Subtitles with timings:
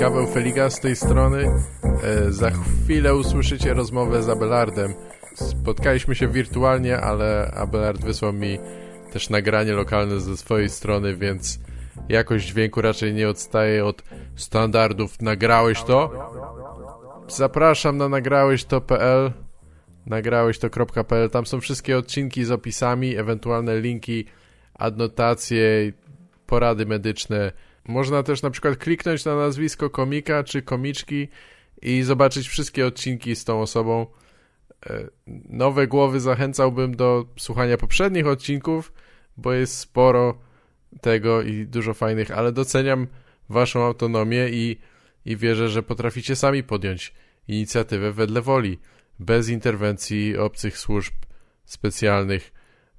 [0.00, 1.50] Gaweł Feliga z tej strony.
[2.02, 4.94] E, za chwilę usłyszycie rozmowę z Abelardem.
[5.34, 8.58] Spotkaliśmy się wirtualnie, ale Abelard wysłał mi
[9.12, 11.58] też nagranie lokalne ze swojej strony, więc
[12.08, 14.02] jakość dźwięku raczej nie odstaje od
[14.36, 15.22] standardów.
[15.22, 16.10] Nagrałeś to?
[17.28, 19.32] Zapraszam na nagrałeś to.pl
[20.06, 24.24] nagrałeś to.pl tam są wszystkie odcinki z opisami, ewentualne linki,
[24.74, 25.92] adnotacje,
[26.46, 27.52] porady medyczne.
[27.88, 31.28] Można też na przykład kliknąć na nazwisko komika czy komiczki
[31.82, 34.06] i zobaczyć wszystkie odcinki z tą osobą.
[34.86, 35.08] E,
[35.48, 38.92] nowe głowy zachęcałbym do słuchania poprzednich odcinków,
[39.36, 40.38] bo jest sporo
[41.00, 43.06] tego i dużo fajnych, ale doceniam
[43.48, 44.78] waszą autonomię i,
[45.24, 47.14] i wierzę, że potraficie sami podjąć
[47.48, 48.78] inicjatywę wedle woli,
[49.18, 51.14] bez interwencji obcych służb
[51.64, 52.52] specjalnych.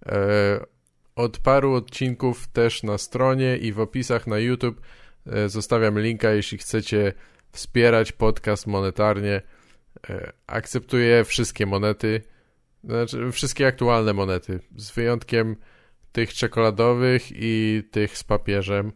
[0.05, 0.78] E,
[1.15, 4.81] od paru odcinków też na stronie i w opisach na YouTube
[5.25, 7.13] e, zostawiam linka, jeśli chcecie
[7.51, 9.41] wspierać podcast monetarnie.
[10.09, 12.21] E, akceptuję wszystkie monety,
[12.83, 15.55] znaczy wszystkie aktualne monety, z wyjątkiem
[16.11, 18.91] tych czekoladowych i tych z papieżem,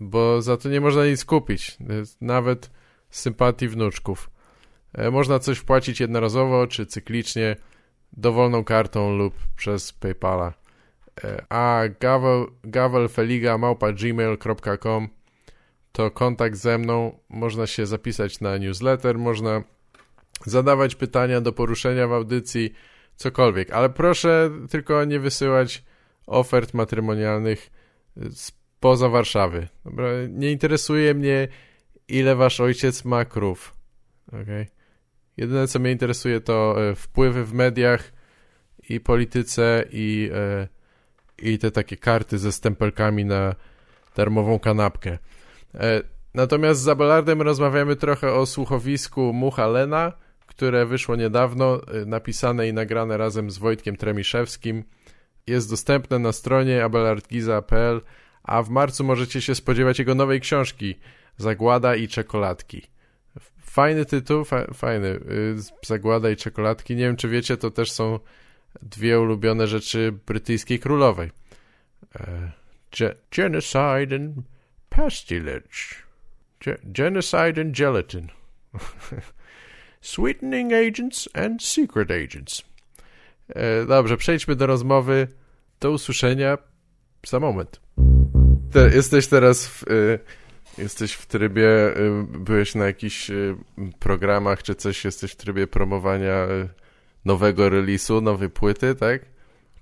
[0.00, 1.78] bo za to nie można nic kupić,
[2.20, 2.70] nawet
[3.10, 4.30] sympatii wnuczków.
[4.94, 7.56] E, można coś wpłacić jednorazowo czy cyklicznie,
[8.12, 10.61] dowolną kartą lub przez PayPala.
[11.24, 15.08] E, a gavel, gavelfeliga.gmail.com
[15.92, 19.62] to kontakt ze mną, można się zapisać na newsletter, można
[20.46, 22.72] zadawać pytania do poruszenia w audycji,
[23.16, 25.84] cokolwiek, ale proszę tylko nie wysyłać
[26.26, 27.70] ofert matrymonialnych
[28.30, 29.68] spoza Warszawy.
[29.84, 30.08] Dobra?
[30.28, 31.48] Nie interesuje mnie,
[32.08, 33.74] ile wasz ojciec ma krów.
[34.28, 34.66] Okay?
[35.36, 38.12] Jedyne, co mnie interesuje, to e, wpływy w mediach
[38.88, 40.68] i polityce i, e,
[41.42, 43.54] i te takie karty ze stempelkami na
[44.16, 45.18] darmową kanapkę.
[45.74, 46.02] E,
[46.34, 50.12] natomiast z Abelardem rozmawiamy trochę o słuchowisku Mucha Lena,
[50.46, 54.84] które wyszło niedawno, napisane i nagrane razem z Wojtkiem Tremiszewskim.
[55.46, 58.00] Jest dostępne na stronie abelardgiza.pl,
[58.42, 60.94] a w marcu możecie się spodziewać jego nowej książki
[61.36, 62.82] Zagłada i czekoladki.
[63.62, 65.08] Fajny tytuł, fa fajny.
[65.08, 65.56] Y,
[65.86, 66.96] Zagłada i czekoladki.
[66.96, 68.18] Nie wiem, czy wiecie, to też są
[68.82, 71.30] dwie ulubione rzeczy brytyjskiej królowej.
[72.20, 72.52] E,
[73.30, 74.42] genocide and
[74.90, 76.04] pastilage.
[76.60, 78.30] Ge genocide and gelatin.
[80.00, 82.62] Sweetening agents and secret agents.
[83.48, 85.28] E, dobrze, przejdźmy do rozmowy.
[85.80, 86.58] Do usłyszenia
[87.26, 87.80] za moment.
[88.72, 89.90] Te, jesteś teraz w...
[89.90, 90.18] Y
[90.78, 93.56] Jesteś w trybie, y, byłeś na jakichś y,
[93.98, 96.68] programach czy coś, jesteś w trybie promowania y,
[97.24, 99.22] nowego releasu, nowej płyty, tak?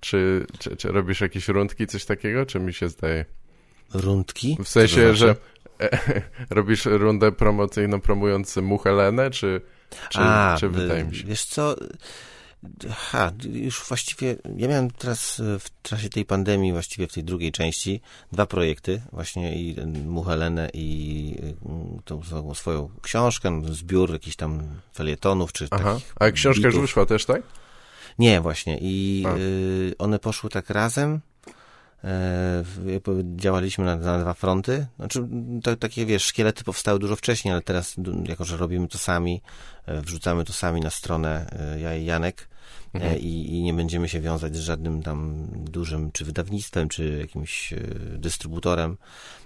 [0.01, 3.25] Czy, czy, czy robisz jakieś rundki, coś takiego, czy mi się zdaje?
[3.95, 4.57] Rundki?
[4.65, 5.17] W sensie, znaczy?
[5.17, 5.37] że
[6.51, 9.61] robisz rundę promocyjną promując Muchelenę, czy,
[10.09, 11.27] czy, A, czy wydaje mi się?
[11.27, 11.77] Wiesz co,
[12.91, 17.53] Ha, już właściwie, ja miałem teraz e, w czasie tej pandemii, właściwie w tej drugiej
[17.53, 18.01] części,
[18.33, 22.23] dwa projekty, właśnie i Muchelenę i e, tą
[22.55, 24.63] swoją książkę, no, zbiór jakichś tam
[24.95, 25.99] felietonów, czy Aha.
[26.17, 26.75] A książka bitów.
[26.75, 27.43] już wyszła też, tak?
[28.19, 28.79] Nie, właśnie.
[28.81, 31.21] I y, one poszły tak razem.
[32.05, 32.65] E,
[33.37, 34.87] działaliśmy na, na, dwa fronty.
[34.97, 35.29] Znaczy,
[35.63, 37.97] to, takie, wiesz, szkielety powstały dużo wcześniej, ale teraz,
[38.29, 39.43] jako że robimy to sami,
[39.87, 41.47] wrzucamy to sami na stronę,
[41.79, 42.49] ja i Janek,
[42.95, 43.19] mhm.
[43.19, 47.77] i, i, nie będziemy się wiązać z żadnym tam dużym, czy wydawnictwem, czy jakimś e,
[48.19, 48.97] dystrybutorem,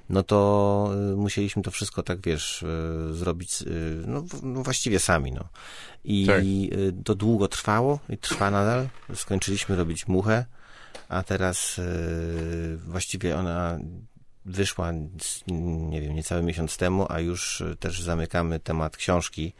[0.08, 3.64] no to e, musieliśmy to wszystko tak, wiesz, e, zrobić,
[4.06, 5.48] no, no właściwie sami, no.
[6.04, 6.44] I tak.
[7.04, 8.88] to długo trwało i trwa nadal.
[9.14, 10.44] Skończyliśmy robić muchę,
[11.08, 11.80] a teraz
[12.76, 13.78] właściwie ona
[14.44, 14.92] wyszła,
[15.46, 19.52] nie wiem, niecały miesiąc temu, a już też zamykamy temat książki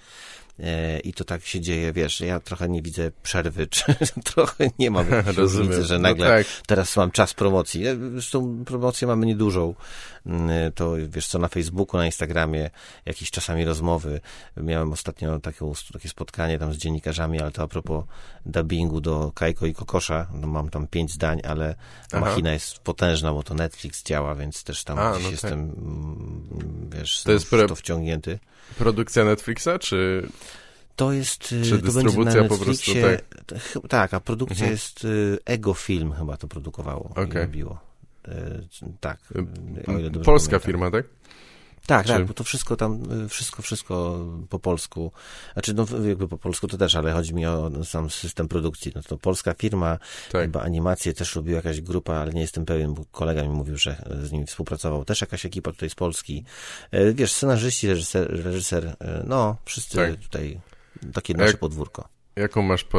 [1.04, 3.84] i to tak się dzieje, wiesz, ja trochę nie widzę przerwy, czy
[4.24, 5.06] trochę nie mam
[5.36, 6.46] różnicy, że no nagle no tak.
[6.66, 7.84] teraz mam czas promocji.
[8.12, 9.74] Zresztą promocję mamy niedużą.
[10.26, 12.70] Mm, to wiesz co, na Facebooku, na Instagramie,
[13.06, 14.20] jakieś czasami rozmowy.
[14.56, 18.04] Miałem ostatnio takie, takie spotkanie tam z dziennikarzami, ale to a propos
[18.46, 20.26] dubbingu do Kajko i Kokosza.
[20.34, 21.74] No, mam tam pięć zdań, ale
[22.12, 22.20] Aha.
[22.20, 25.30] machina jest potężna, bo to Netflix działa, więc też tam a, no tak.
[25.30, 28.38] jestem, mm, wiesz, to jest to wciągnięty.
[28.78, 30.28] Produkcja Netflixa, czy...
[30.96, 31.40] To jest...
[31.40, 33.24] Czy to dystrybucja po prostu, tak?
[33.88, 34.72] Tak, a produkcja mhm.
[34.72, 37.42] jest y, Ego Film chyba to produkowało okay.
[37.42, 37.78] robiło.
[38.28, 38.60] E,
[39.00, 39.18] tak.
[40.24, 40.60] Polska pamiętam.
[40.60, 41.06] firma, tak?
[41.86, 42.12] Tak, Czy...
[42.12, 45.12] tak, bo to wszystko tam, y, wszystko, wszystko po polsku.
[45.52, 48.92] Znaczy, no jakby po polsku to też, ale chodzi mi o sam system produkcji.
[48.94, 49.98] No to polska firma,
[50.32, 50.42] tak.
[50.42, 54.04] chyba animację też robiła jakaś grupa, ale nie jestem pewien, bo kolega mi mówił, że
[54.22, 55.04] z nimi współpracował.
[55.04, 56.44] Też jakaś ekipa tutaj z Polski.
[57.14, 60.16] Wiesz, scenarzyści, reżyser, reżyser no, wszyscy tak.
[60.16, 60.60] tutaj,
[61.12, 62.08] takie nasze Jak, podwórko.
[62.36, 62.98] Jaką masz po,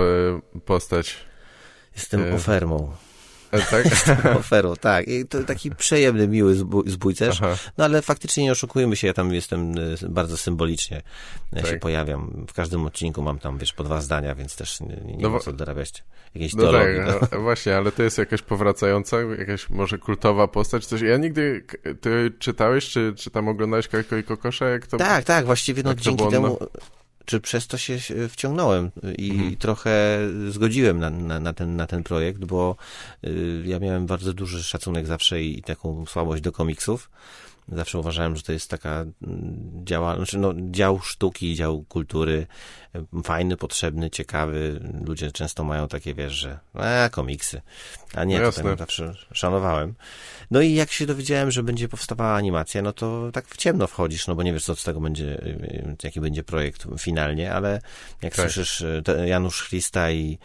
[0.65, 1.17] postać?
[1.95, 2.35] Jestem e...
[2.35, 2.91] ofermą.
[3.51, 3.85] E, tak?
[4.39, 5.07] oferą, tak.
[5.07, 6.55] I to taki przyjemny, miły
[6.85, 7.41] zbójcerz.
[7.41, 7.57] Aha.
[7.77, 11.01] No ale faktycznie nie oszukujmy się, ja tam jestem y, bardzo symbolicznie
[11.51, 11.71] ja tak.
[11.71, 12.45] się pojawiam.
[12.49, 15.53] W każdym odcinku mam tam, wiesz, po dwa zdania, więc też nie, nie no, co
[15.53, 16.03] dorabiać
[16.35, 17.19] jakiejś no teologii.
[17.19, 21.01] Tak, no, właśnie, ale to jest jakaś powracająca, jakaś może kultowa postać, coś.
[21.01, 21.65] Ja nigdy,
[22.01, 24.69] ty czytałeś, czy, czy tam oglądałeś Kajko i Kokosza?
[24.69, 26.57] Jak to, tak, tak, właściwie no dzięki temu...
[27.25, 27.97] Czy przez to się
[28.29, 29.55] wciągnąłem i mhm.
[29.55, 30.19] trochę
[30.49, 32.75] zgodziłem na, na, na, ten, na ten projekt, bo
[33.23, 37.09] y, ja miałem bardzo duży szacunek zawsze i taką słabość do komiksów.
[37.71, 42.47] Zawsze uważałem, że to jest taka mm, działa, znaczy no, dział sztuki, dział kultury,
[43.23, 44.79] fajny, potrzebny, ciekawy.
[45.05, 47.61] Ludzie często mają takie, wiesz, że a, komiksy.
[48.13, 49.93] A nie, no to zawsze szanowałem.
[50.51, 54.27] No i jak się dowiedziałem, że będzie powstawała animacja, no to tak w ciemno wchodzisz,
[54.27, 55.41] no bo nie wiesz, co z tego będzie,
[56.03, 57.81] jaki będzie projekt finalnie, ale
[58.21, 58.51] jak tak.
[58.51, 60.37] słyszysz e, Janusz Christa i,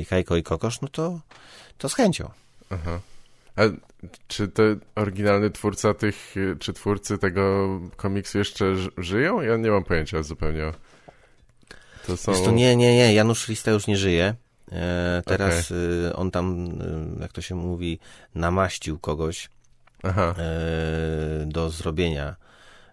[0.00, 1.20] i Kajko i Kokosz, no to,
[1.78, 2.30] to z chęcią.
[2.70, 3.00] Aha.
[3.58, 3.62] A
[4.28, 4.62] czy to
[4.94, 8.64] oryginalny twórca tych, czy twórcy tego komiksu jeszcze
[8.98, 9.40] żyją?
[9.40, 10.72] Ja nie mam pojęcia zupełnie.
[12.06, 12.32] To są...
[12.32, 14.34] to nie, nie, nie, Janusz Lista już nie żyje.
[14.72, 16.16] E, teraz okay.
[16.16, 16.68] on tam,
[17.18, 17.98] y, jak to się mówi,
[18.34, 19.50] namaścił kogoś.
[20.04, 22.36] E, do zrobienia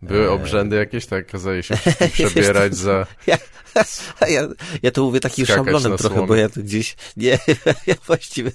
[0.01, 1.27] były e, obrzędy jakieś, tak?
[1.27, 1.77] Kazali się
[2.13, 3.07] przebierać za...
[3.27, 3.37] Ja,
[4.35, 4.47] ja,
[4.83, 6.95] ja to mówię takim szablonem trochę, bo ja tu gdzieś...
[7.17, 7.39] Nie,
[7.87, 8.51] ja właściwie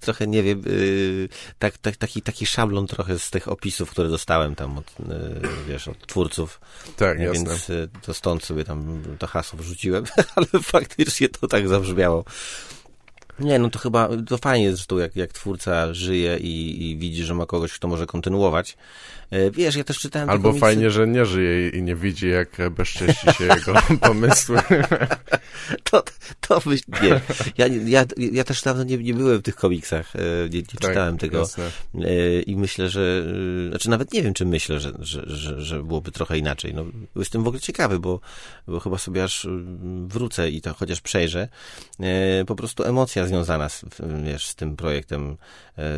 [0.00, 4.54] trochę nie wiem, y, tak, tak, taki, taki szablon trochę z tych opisów, które dostałem
[4.54, 5.04] tam od, y,
[5.68, 6.60] wiesz, od twórców.
[6.96, 7.44] Tak, jasne.
[7.44, 10.04] Więc y, to stąd sobie tam to hasło wrzuciłem,
[10.36, 12.24] ale faktycznie to tak zabrzmiało.
[13.38, 17.34] Nie, no to chyba, to fajnie zresztą, jak, jak twórca żyje i, i widzi, że
[17.34, 18.76] ma kogoś, kto może kontynuować.
[19.30, 20.30] E, wiesz, ja też czytałem...
[20.30, 20.60] Albo komiksy...
[20.60, 23.74] fajnie, że nie żyje i nie widzi, jak bezcześci się jego
[24.08, 24.58] pomysły.
[25.90, 26.02] to,
[26.40, 27.20] to myśl, nie.
[27.58, 30.80] Ja, ja, ja też dawno nie, nie byłem w tych komiksach, e, nie, nie tak,
[30.80, 31.38] czytałem tego.
[31.38, 31.64] Jasne.
[31.94, 33.24] E, I myślę, że,
[33.68, 36.74] znaczy nawet nie wiem, czy myślę, że, że, że, że byłoby trochę inaczej.
[36.74, 36.84] No,
[37.16, 38.20] jestem w ogóle ciekawy, bo,
[38.66, 39.46] bo chyba sobie aż
[40.06, 41.48] wrócę i to chociaż przejrzę.
[42.46, 43.84] Po prostu emocja związana z,
[44.24, 45.36] wiesz, z tym projektem,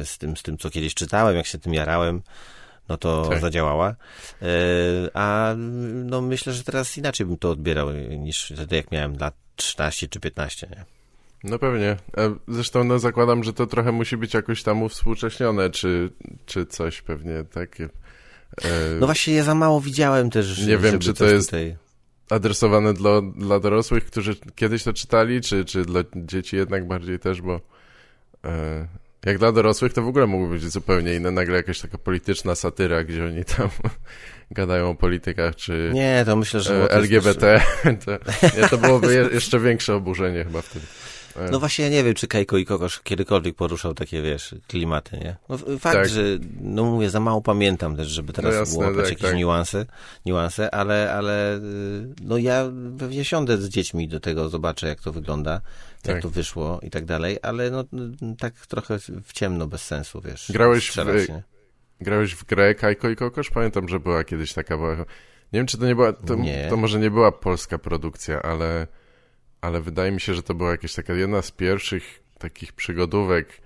[0.04, 2.22] z tym, z tym, co kiedyś czytałem, jak się tym jarałem
[2.90, 3.40] no to tak.
[3.40, 3.94] zadziałała.
[4.42, 4.46] E,
[5.14, 5.54] a
[5.94, 10.20] no myślę, że teraz inaczej bym to odbierał niż wtedy, jak miałem lat 13 czy
[10.20, 10.84] 15, nie?
[11.44, 11.96] No pewnie.
[12.16, 16.10] E, zresztą no zakładam, że to trochę musi być jakoś tam uwspółcześnione, czy,
[16.46, 17.88] czy coś pewnie takie.
[19.00, 20.66] No właśnie, ja za mało widziałem też.
[20.66, 21.76] Nie wiem, czy to jest tutaj...
[22.30, 27.42] adresowane dla, dla dorosłych, którzy kiedyś to czytali, czy, czy dla dzieci jednak bardziej też,
[27.42, 27.60] bo
[28.44, 28.88] e,
[29.26, 31.30] jak dla dorosłych to w ogóle mogłoby być zupełnie inne.
[31.30, 33.68] Nagle jakaś taka polityczna satyra, gdzie oni tam
[34.50, 37.60] gadają o politykach, czy nie, to myślę, że e, LGBT.
[38.04, 38.12] to,
[38.60, 40.86] nie, to byłoby jeszcze większe oburzenie chyba wtedy.
[41.50, 45.36] No właśnie, ja nie wiem, czy Kajko i Kokosz kiedykolwiek poruszał takie, wiesz, klimaty, nie?
[45.48, 46.08] No, fakt, tak.
[46.08, 46.22] że,
[46.60, 49.36] no mówię, za mało pamiętam też, żeby teraz no jasne, było tak, jakieś tak.
[49.36, 49.86] niuanse,
[50.26, 51.60] niuanse, ale, ale y,
[52.22, 55.60] no ja pewnie siądę z dziećmi do tego, zobaczę, jak to wygląda,
[56.04, 56.22] jak tak.
[56.22, 57.84] to wyszło i tak dalej, ale no
[58.38, 60.52] tak trochę w ciemno, bez sensu, wiesz.
[60.52, 61.42] Grałeś strzelać, w, nie?
[62.00, 63.50] grałeś w grę Kajko i Kokosz?
[63.50, 65.04] Pamiętam, że była kiedyś taka, była, nie
[65.52, 66.66] wiem, czy to nie była, to, nie.
[66.70, 68.86] to może nie była polska produkcja, ale
[69.60, 73.60] ale wydaje mi się, że to była jakaś taka jedna z pierwszych takich przygodówek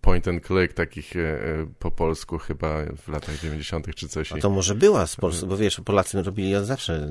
[0.00, 3.94] point and click, takich e, e, po polsku chyba w latach 90.
[3.94, 4.32] czy coś.
[4.32, 7.08] A to może była z Polski, bo wiesz, Polacy robili od zawsze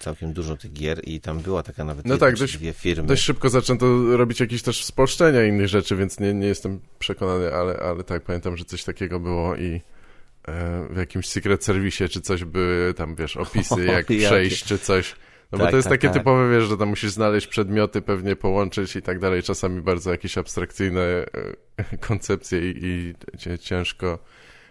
[0.00, 3.08] całkiem dużo tych gier i tam była taka nawet no tak, dość, dwie firmy.
[3.08, 7.76] Dość szybko zaczęto robić jakieś też spolszczenia innych rzeczy, więc nie, nie jestem przekonany, ale,
[7.76, 9.80] ale tak, pamiętam, że coś takiego było i
[10.48, 15.14] e, w jakimś secret serwisie czy coś były tam, wiesz, opisy, jak przejść czy coś.
[15.52, 16.16] No tak, bo to jest tak, takie tak.
[16.16, 19.42] typowe, wiesz, że tam musisz znaleźć przedmioty, pewnie połączyć i tak dalej.
[19.42, 23.14] Czasami bardzo jakieś abstrakcyjne e, koncepcje i, i
[23.58, 24.18] ciężko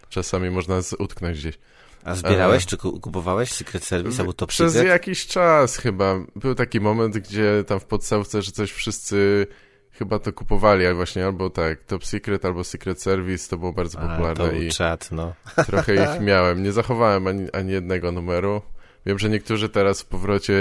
[0.09, 1.57] czasami można utknąć gdzieś.
[2.03, 6.15] A zbierałeś, e, czy kupowałeś Secret Service albo Top Przez jakiś czas chyba.
[6.35, 9.47] Był taki moment, gdzie tam w podstawce, że coś wszyscy
[9.91, 13.97] chyba to kupowali, ale właśnie albo tak, Top Secret, albo Secret Service, to było bardzo
[13.97, 14.45] popularne.
[14.45, 15.33] A, to i czat, no.
[15.65, 16.63] Trochę ich miałem.
[16.63, 18.61] Nie zachowałem ani, ani jednego numeru.
[19.05, 20.53] Wiem, że niektórzy teraz w powrocie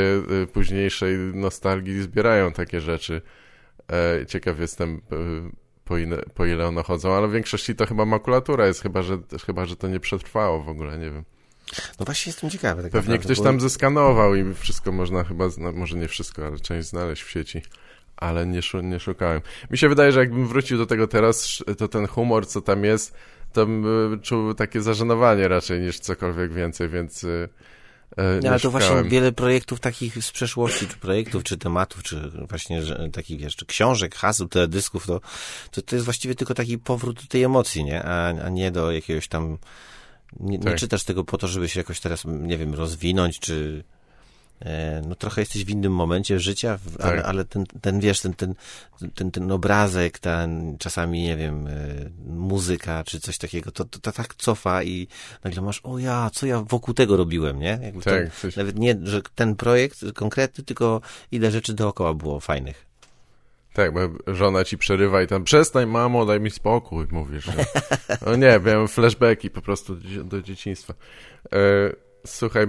[0.42, 3.22] y, późniejszej nostalgii zbierają takie rzeczy.
[3.92, 5.00] E, ciekaw jestem, y,
[5.84, 9.18] po ile, po ile one chodzą, ale w większości to chyba makulatura jest, chyba że,
[9.46, 11.24] chyba, że to nie przetrwało w ogóle, nie wiem.
[12.00, 12.82] No właśnie jestem ciekawy.
[12.82, 16.58] Tak Pewnie naprawdę, ktoś bo- tam zeskanował i wszystko można chyba, może nie wszystko, ale
[16.58, 17.62] część znaleźć w sieci.
[18.16, 19.40] Ale nie, nie szukałem.
[19.70, 23.14] Mi się wydaje, że jakbym wrócił do tego teraz, to ten humor, co tam jest,
[23.52, 27.26] to bym y, czuł takie zażenowanie raczej niż cokolwiek więcej, więc
[28.16, 32.82] No, ale to właśnie wiele projektów takich z przeszłości, czy projektów, czy tematów, czy właśnie
[32.82, 35.20] że, takich, wiesz, czy książek, haseł, teledysków, to,
[35.70, 38.02] to, to jest właściwie tylko taki powrót do tej emocji, nie?
[38.02, 39.58] A, a nie do jakiegoś tam...
[40.40, 40.76] Nie, nie Tak.
[40.76, 43.84] czytasz tego po to, żeby się jakoś teraz, nie wiem, rozwinąć, czy...
[44.60, 47.24] e, No trochę jesteś w innym momencie życia, ale, Tak.
[47.24, 48.54] ale ten, ten, wiesz, ten, ten,
[49.14, 51.70] ten, ten obrazek, ten czasami, nie wiem, e,
[52.26, 55.08] muzyka, czy coś takiego, to, to, to tak cofa i
[55.44, 57.78] nagle masz, o ja, co ja wokół tego robiłem, nie?
[57.82, 61.00] Jakby Tak, coś- nawet nie, że ten projekt konkretny, tylko
[61.32, 62.86] ile rzeczy dookoła było fajnych.
[63.72, 64.00] Tak, bo
[64.34, 67.46] żona ci przerywa i tam przestań mamo, daj mi spokój, mówisz.
[68.26, 70.94] No nie, miałem flashbacki po prostu do, dzieciństwa.
[71.52, 71.56] E,
[72.26, 72.66] słuchaj,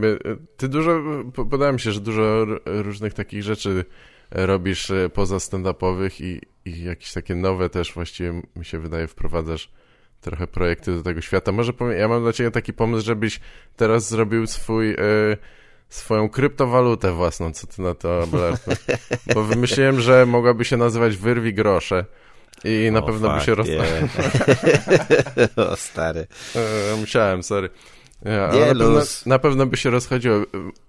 [0.58, 1.02] ty dużo,
[1.34, 3.86] po- podoba mi się, że dużo różnych takich rzeczy
[4.32, 9.72] robisz e, poza stand-upowych i, i jakieś takie nowe też właściwie mi się wydaje wprowadzasz
[10.22, 11.52] trochę projekty do tego świata.
[11.52, 13.40] Może powiem, ja mam dla ciebie taki pomysł, żebyś
[13.76, 14.92] teraz zrobił swój...
[14.92, 14.98] E,
[15.90, 18.72] swoją kryptowalutę własną, co ty na to, Abelardo?
[19.34, 22.06] Bo wymyśliłem, że mogłaby się nazywać Wyrwi Grosze
[22.64, 23.68] i na O, pewno by się roz...
[23.68, 23.82] nie.
[25.72, 26.28] o stary.
[26.56, 27.70] E, Musiałem, sorry.
[28.26, 29.26] Ja, Nie, na, pewno, luz.
[29.26, 30.36] na pewno by się rozchodziło.
[30.38, 30.44] E,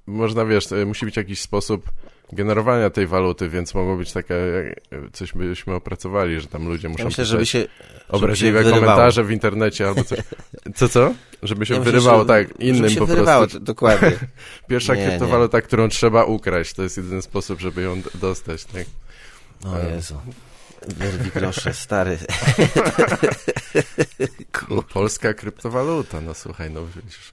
[0.06, 1.90] Można, wiesz, e, musi być jakiś sposób
[2.32, 4.74] generowania tej waluty, więc mogło być takie, e,
[5.12, 7.66] coś byśmy opracowali, że tam ludzie muszą Ja myślę, żeby się,
[8.08, 10.18] obraźliwe żeby się komentarze w internecie albo coś.
[10.74, 11.14] Co, co?
[11.42, 13.60] Żeby się Ja myślę, wyrywało, że- tak, żeby innym się po wyrywało, prostu.
[13.60, 14.12] dokładnie.
[14.68, 18.84] Pierwsza Nie, kryptowaluta, którą trzeba ukraść, to jest jedyny sposób, żeby ją dostać, tak?
[19.66, 20.14] O Jezu.
[20.86, 22.18] Wyrwi grosze, stary.
[24.94, 27.32] Polska kryptowaluta, no słuchaj, no widzisz.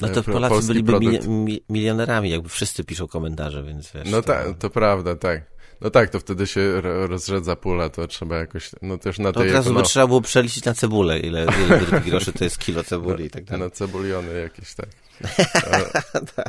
[0.00, 1.26] No to E, Polacy polski byliby produkt.
[1.26, 4.08] mi, mi, milionerami, jakby wszyscy piszą komentarze, więc wiesz.
[4.10, 5.42] No to- tak, to prawda, tak.
[5.80, 9.40] No tak, to wtedy się ro- rozrzedza pula, to trzeba jakoś, no też na To
[9.40, 12.58] tej od razu by no, trzeba było przeliczyć na cebulę, ile, ile groszy to jest
[12.58, 13.62] kilo cebuli i tak dalej.
[13.64, 14.88] na cebuliony jakieś, tak.
[15.72, 16.42] A,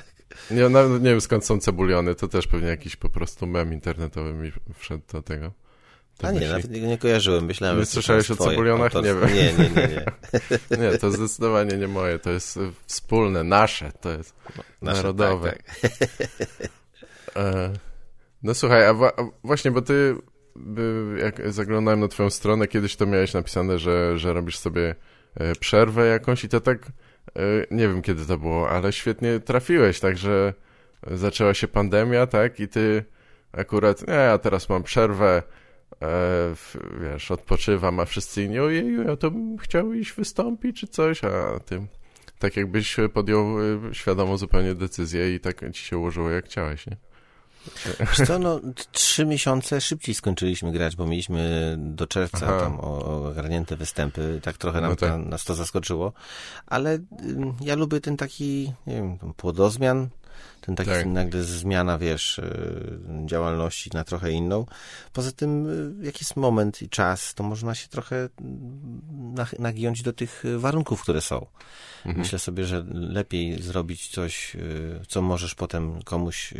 [0.53, 4.33] nie, no, nie wiem skąd są cebuliony, to też pewnie jakiś po prostu mem internetowy
[4.33, 5.51] mi wszedł do tego.
[6.23, 6.47] A nie, myśli.
[6.53, 8.93] nawet go nie kojarzyłem, myślałem, Nie że słyszałeś o cebulionach?
[8.93, 10.05] Nie Nie, nie, nie, nie.
[10.91, 14.35] Nie, to zdecydowanie nie moje, to jest y, wspólne, nasze, to jest
[14.81, 15.51] Nasze, narodowe.
[15.51, 15.91] tak,
[17.35, 17.73] E,
[18.43, 19.11] No słuchaj, a, a
[19.43, 20.15] właśnie, bo ty,
[20.55, 24.95] by, jak zaglądałem na twoją stronę, kiedyś to miałeś napisane, że, że robisz sobie
[25.35, 26.91] e, przerwę jakąś i to tak,
[27.71, 30.53] nie wiem kiedy to było, ale świetnie trafiłeś, także
[31.11, 33.03] zaczęła się pandemia, tak, i ty
[33.51, 35.43] akurat, nie, ja teraz mam przerwę,
[37.01, 41.59] wiesz, odpoczywam, a wszyscy inni, ojeju, ja to bym chciał iść wystąpić czy coś, a
[41.65, 41.87] ty
[42.39, 46.97] tak jakbyś podjął e, świadomą zupełnie decyzję i tak ci się ułożyło jak chciałeś, nie?
[47.99, 48.59] Wiesz co, no,
[48.91, 52.59] trzy miesiące szybciej skończyliśmy grać, bo mieliśmy do czerwca Aha.
[52.59, 55.09] tam ogarnięte występy, tak trochę nam No tak.
[55.09, 56.13] ta- nas to zaskoczyło,
[56.67, 56.99] ale
[57.61, 60.09] ja lubię ten taki, nie wiem, płodozmian,
[60.61, 61.05] ten taki Tak.
[61.05, 64.65] nagle zmiana, wiesz, y, działalności na trochę inną.
[65.13, 65.67] Poza tym,
[66.01, 70.59] y, jak jest moment i czas, to można się trochę mm, nagiąć do tych y,
[70.59, 71.45] warunków, które są.
[72.05, 72.17] Mhm.
[72.17, 74.57] Myślę sobie, że lepiej zrobić coś,
[75.07, 76.53] co możesz potem komuś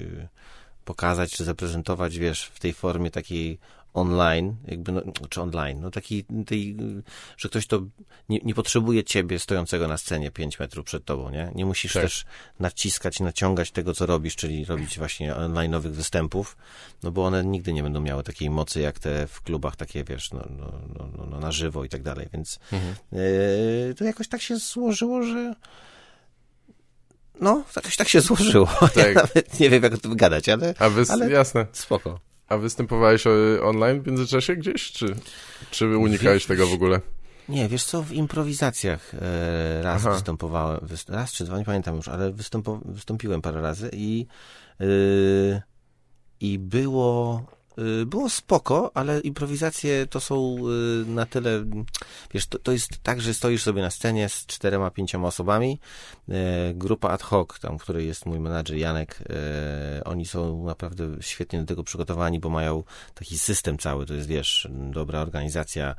[0.86, 3.60] pokazać czy zaprezentować, wiesz, w tej formie takiej
[3.93, 7.03] online, jakby, no, czy online, no takiej, tej, y,
[7.38, 7.81] że ktoś to
[8.29, 11.51] nie, nie potrzebuje ciebie stojącego na scenie 5 metrów przed tobą, nie?
[11.55, 12.01] Nie musisz Tak.
[12.03, 12.25] też
[12.60, 16.57] naciskać, naciągać tego, co robisz, czyli robić właśnie online nowych występów,
[17.03, 20.31] no bo one nigdy nie będą miały takiej mocy, jak te w klubach takie, wiesz,
[20.31, 22.95] no, no, no, no, no na żywo i tak dalej, więc Mhm.
[23.12, 25.55] Yy, to jakoś tak się złożyło, że.
[27.41, 28.67] No, jakoś tak się złożyło.
[28.79, 28.98] Tak.
[28.98, 31.65] Ja nawet nie wiem, jak o tym gadać, ale A wy, Ale- jasne.
[31.71, 32.19] spoko.
[32.51, 35.15] A występowałeś o- online w międzyczasie gdzieś, czy,
[35.72, 37.01] czy unikałeś tego w ogóle?
[37.50, 40.13] Nie, wiesz co, w improwizacjach e, raz Aha.
[40.13, 42.34] występowałem, wys, raz czy dwa, nie pamiętam już, ale
[42.86, 44.25] wystąpiłem parę razy i,
[44.79, 45.62] yy,
[46.39, 47.43] i było,
[48.06, 51.66] było spoko, ale improwizacje to są yy, na tyle,
[52.34, 55.80] wiesz, to, to jest tak, że stoisz sobie na scenie z czterema, pięcioma osobami,
[56.30, 59.24] e, grupa ad hoc, tam, w której jest mój menadżer Janek,
[60.06, 62.84] oni są naprawdę świetnie do tego przygotowani, bo mają
[63.16, 65.96] taki system cały, to jest, wiesz, dobra organizacja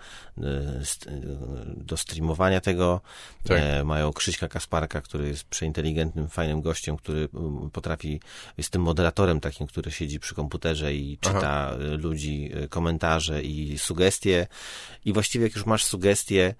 [1.76, 3.00] do streamowania tego,
[3.44, 3.58] Tak.
[3.60, 7.28] e, mają Krzyśka Kasparka, który jest przeinteligentnym, fajnym gościem, który
[7.72, 8.20] potrafi,
[8.58, 13.78] jest tym moderatorem takim, który siedzi przy komputerze i czyta e, ludzi, e, komentarze i
[13.78, 14.46] sugestie.
[15.04, 16.54] I właściwie jak już masz sugestie,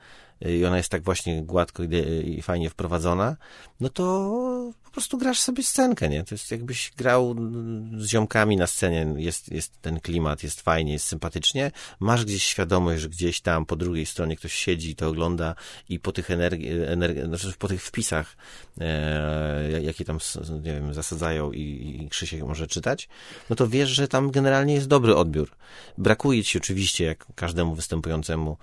[0.50, 1.82] i ona jest tak właśnie gładko
[2.24, 3.36] i, fajnie wprowadzona,
[3.80, 6.24] no to po prostu grasz sobie scenkę, nie?
[6.24, 7.36] To jest jakbyś grał
[7.96, 11.70] z ziomkami na scenie, jest, jest ten klimat, jest fajnie, jest sympatycznie,
[12.00, 15.54] masz gdzieś świadomość, że gdzieś tam po drugiej stronie ktoś siedzi i to ogląda
[15.88, 18.36] i po tych energii, energi, znaczy po tych wpisach,
[18.80, 20.18] e, jakie tam,
[20.50, 21.60] nie wiem, zasadzają i,
[22.02, 23.08] i Krzysiek może czytać,
[23.50, 25.50] no to wiesz, że tam generalnie jest dobry odbiór.
[25.98, 28.56] Brakuje ci oczywiście, jak każdemu występującemu,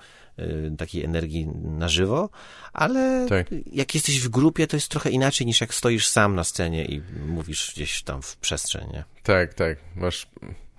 [0.78, 2.30] takiej energii na żywo,
[2.74, 3.48] ale tak.
[3.72, 7.02] jak jesteś w grupie, to jest trochę inaczej niż jak stoisz sam na scenie i
[7.28, 9.04] mówisz gdzieś tam w przestrzeń, nie?
[9.24, 9.78] Tak, tak.
[9.96, 10.28] Masz,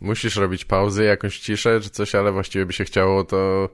[0.01, 3.69] musisz robić pauzy, jakąś ciszę czy coś, ale właściwie by się chciało to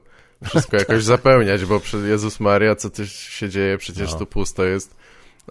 [0.45, 3.77] wszystko jakoś zapełniać, bo przez Jezus Maria, co tu się dzieje?
[3.77, 4.19] Przecież no.
[4.19, 4.95] tu pusto jest.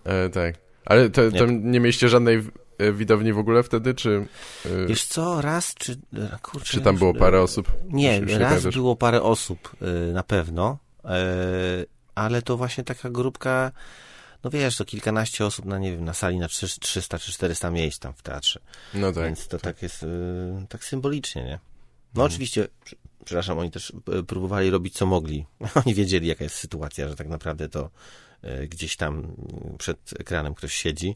[0.04, 0.54] E, tak.
[0.84, 1.46] Ale to, nie.
[1.46, 2.42] nie mieliście żadnej
[2.92, 4.26] widowni w ogóle wtedy, czy...
[4.66, 5.92] E, Wiesz co, raz, czy...
[5.92, 7.72] E, kurczę, czy tam było parę osób?
[7.88, 9.76] Nie, raz było parę osób
[10.12, 10.78] na pewno,
[12.14, 13.72] ale to właśnie taka grupka,
[14.44, 17.98] no wiesz, to kilkanaście osób na, nie wiem, na sali na 300 czy 400 miejsc
[17.98, 18.60] tam w teatrze.
[18.94, 19.24] No tak.
[19.24, 20.06] Więc to tak, tak jest,
[20.68, 21.58] tak symbolicznie, nie?
[22.14, 22.26] No mhm.
[22.26, 22.68] oczywiście,
[23.24, 23.92] przepraszam, oni też
[24.26, 25.46] próbowali robić co mogli.
[25.84, 27.90] Oni wiedzieli, jaka jest sytuacja, że tak naprawdę to E,
[28.68, 29.36] gdzieś tam
[29.78, 31.14] przed ekranem ktoś siedzi,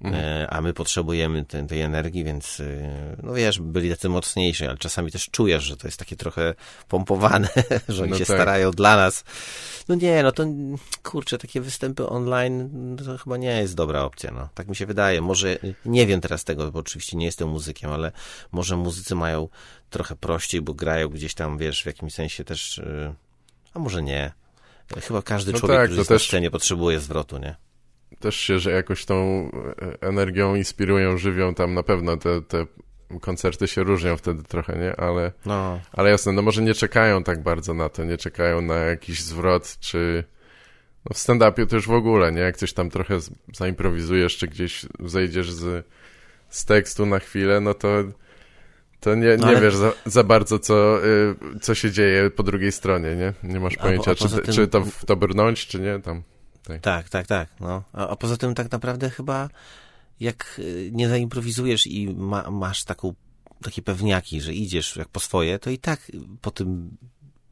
[0.00, 0.24] mhm.
[0.24, 4.78] E, a my potrzebujemy tej, tej energii, więc e, no wiesz, byli tacy mocniejsi, ale
[4.78, 6.54] czasami też czujesz, że to jest takie trochę
[6.88, 7.48] pompowane,
[7.88, 8.36] że oni no się tak.
[8.36, 9.24] starają dla nas.
[9.88, 10.44] No nie, no to
[11.02, 14.48] kurczę, takie występy online to chyba nie jest dobra opcja, no.
[14.54, 15.20] Tak mi się wydaje.
[15.20, 18.12] Może, nie wiem teraz tego, bo oczywiście nie jestem muzykiem, ale
[18.52, 19.48] może muzycy mają
[19.90, 22.80] trochę prościej, bo grają gdzieś tam, wiesz, w jakimś sensie też,
[23.74, 24.32] a może nie.
[24.98, 26.28] Chyba każdy no człowiek, tak, który też...
[26.28, 27.56] scenie, potrzebuje zwrotu, nie?
[28.18, 29.50] Też się, że jakoś tą
[29.82, 32.66] e, energią inspirują, żywią tam na pewno te, te
[33.20, 34.96] koncerty się różnią wtedy trochę, nie?
[34.96, 35.80] Ale, no.
[35.92, 39.76] ale jasne, no może nie czekają tak bardzo na to, nie czekają na jakiś zwrot,
[39.80, 40.24] czy
[41.04, 42.40] no w stand-upie to już w ogóle, nie?
[42.40, 43.18] Jak coś tam trochę
[43.54, 45.86] zaimprowizujesz, czy gdzieś zejdziesz z,
[46.48, 47.88] z tekstu na chwilę, no to
[49.00, 49.60] to nie, nie ale...
[49.60, 53.32] wiesz za, za, bardzo, co, y, co się dzieje po drugiej stronie, nie?
[53.42, 54.54] Nie masz pojęcia, czy, tym...
[54.54, 56.22] czy to w to brnąć, czy nie, tam.
[56.62, 57.26] Tak, tak, tak.
[57.26, 57.82] tak no.
[57.92, 59.48] A, a, poza tym tak naprawdę chyba
[60.20, 63.14] jak y, nie zaimprowizujesz i ma, masz taką,
[63.62, 66.96] takie pewniaki, że idziesz jak po swoje, to i tak po tym,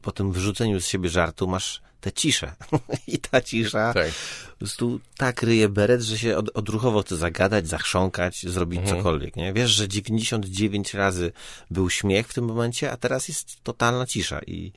[0.01, 2.53] po tym wyrzuceniu z siebie żartu masz tę ciszę.
[3.07, 4.07] I ta cisza tak.
[4.51, 8.97] po prostu tak ryje beret, że się od, odruchowo chce zagadać, zachrząkać, zrobić mhm.
[8.97, 9.35] cokolwiek.
[9.35, 9.53] Nie?
[9.53, 11.31] Wiesz, że 99 razy
[11.71, 14.71] był śmiech w tym momencie, a teraz jest totalna cisza i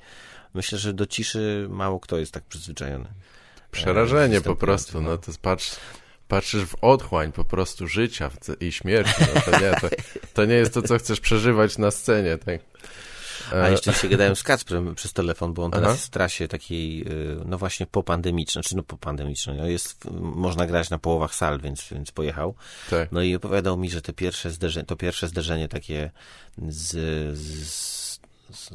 [0.54, 3.08] myślę, że do ciszy mało kto jest tak przyzwyczajony.
[3.70, 5.76] Przerażenie po prostu, no to patrz,
[6.28, 8.30] patrzysz w otchłań po prostu życia
[8.60, 9.14] i śmierci.
[9.34, 9.88] No to, nie, to,
[10.34, 12.38] to nie jest to, co chcesz przeżywać na scenie.
[12.38, 12.60] Tak?
[13.52, 15.92] A jeszcze się gadałem z Kacprem przez telefon, bo on teraz Aha.
[15.92, 20.90] jest w trasie takiej, y, no właśnie popandemicznej, znaczy no popandemicznej, no jest, można grać
[20.90, 22.54] na połowach sal, więc, więc pojechał.
[22.90, 23.12] Tak.
[23.12, 26.10] No i opowiadał mi, że te pierwsze zderzenie, to pierwsze zderzenie takie
[26.68, 26.90] z,
[27.38, 28.02] z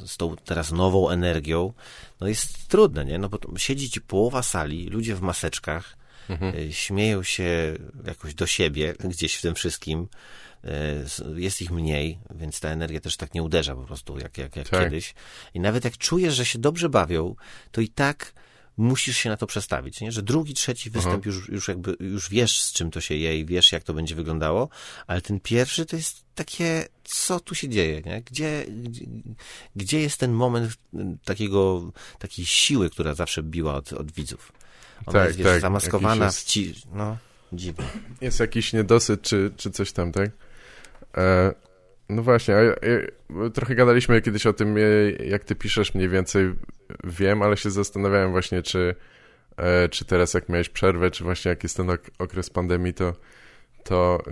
[0.06, 1.72] z tą teraz nową energią,
[2.20, 3.18] no jest trudne, nie?
[3.18, 5.96] No bo siedzi ci połowa sali, ludzie w maseczkach,
[6.28, 6.56] mhm.
[6.56, 7.74] Y, śmieją się
[8.06, 10.47] jakoś do siebie gdzieś w tym wszystkim, E,
[11.36, 14.68] jest ich mniej, więc ta energia też tak nie uderza po prostu jak, jak, jak
[14.68, 14.84] tak.
[14.84, 15.14] kiedyś.
[15.54, 17.34] I nawet jak czujesz, że się dobrze bawią,
[17.70, 18.32] to i tak
[18.78, 20.12] musisz się na to przestawić, nie?
[20.12, 23.44] że drugi, trzeci występ już, już jakby, już wiesz z czym to się je i
[23.44, 24.68] wiesz jak to będzie wyglądało,
[25.06, 28.22] ale ten pierwszy to jest takie, co tu się dzieje, nie?
[28.22, 29.04] Gdzie, gdzie,
[29.76, 30.72] gdzie jest ten moment
[31.24, 34.52] takiego, takiej siły, która zawsze biła od, od widzów?
[35.06, 35.60] Ona tak, jest, wiesz, tak.
[35.60, 36.40] zamaskowana jest...
[36.40, 37.16] w ci, no,
[37.52, 37.84] dziwnie.
[38.20, 40.30] Jest jakiś niedosyt, czy, czy coś tam, tak?
[41.18, 41.54] E,
[42.08, 42.54] no właśnie,
[43.54, 44.80] trochę gadaliśmy kiedyś o tym, e,
[45.24, 46.54] jak ty piszesz, mniej więcej
[47.04, 48.94] wiem, ale się zastanawiałem właśnie, czy,
[49.56, 53.14] e, czy teraz jak miałeś przerwę, czy właśnie jak jest ten ok okres pandemii, to,
[53.84, 54.22] to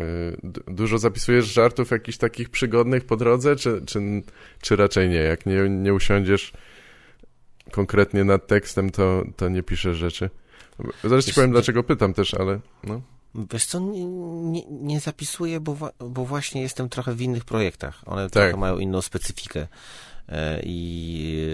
[0.68, 4.00] dużo zapisujesz żartów jakichś takich przygodnych po drodze, czy, czy,
[4.60, 5.16] czy raczej nie?
[5.16, 6.52] Jak nie, nie usiądziesz
[7.70, 10.30] konkretnie nad tekstem, to, to nie piszesz rzeczy.
[11.04, 13.02] Zaraz ci powiem, dlaczego pytam też, ale no.
[13.52, 18.02] Wiesz co, nie, nie, zapisuję, bo, bo właśnie jestem trochę w innych projektach.
[18.06, 18.32] One tak.
[18.32, 19.66] trochę mają inną specyfikę
[20.28, 21.48] e, i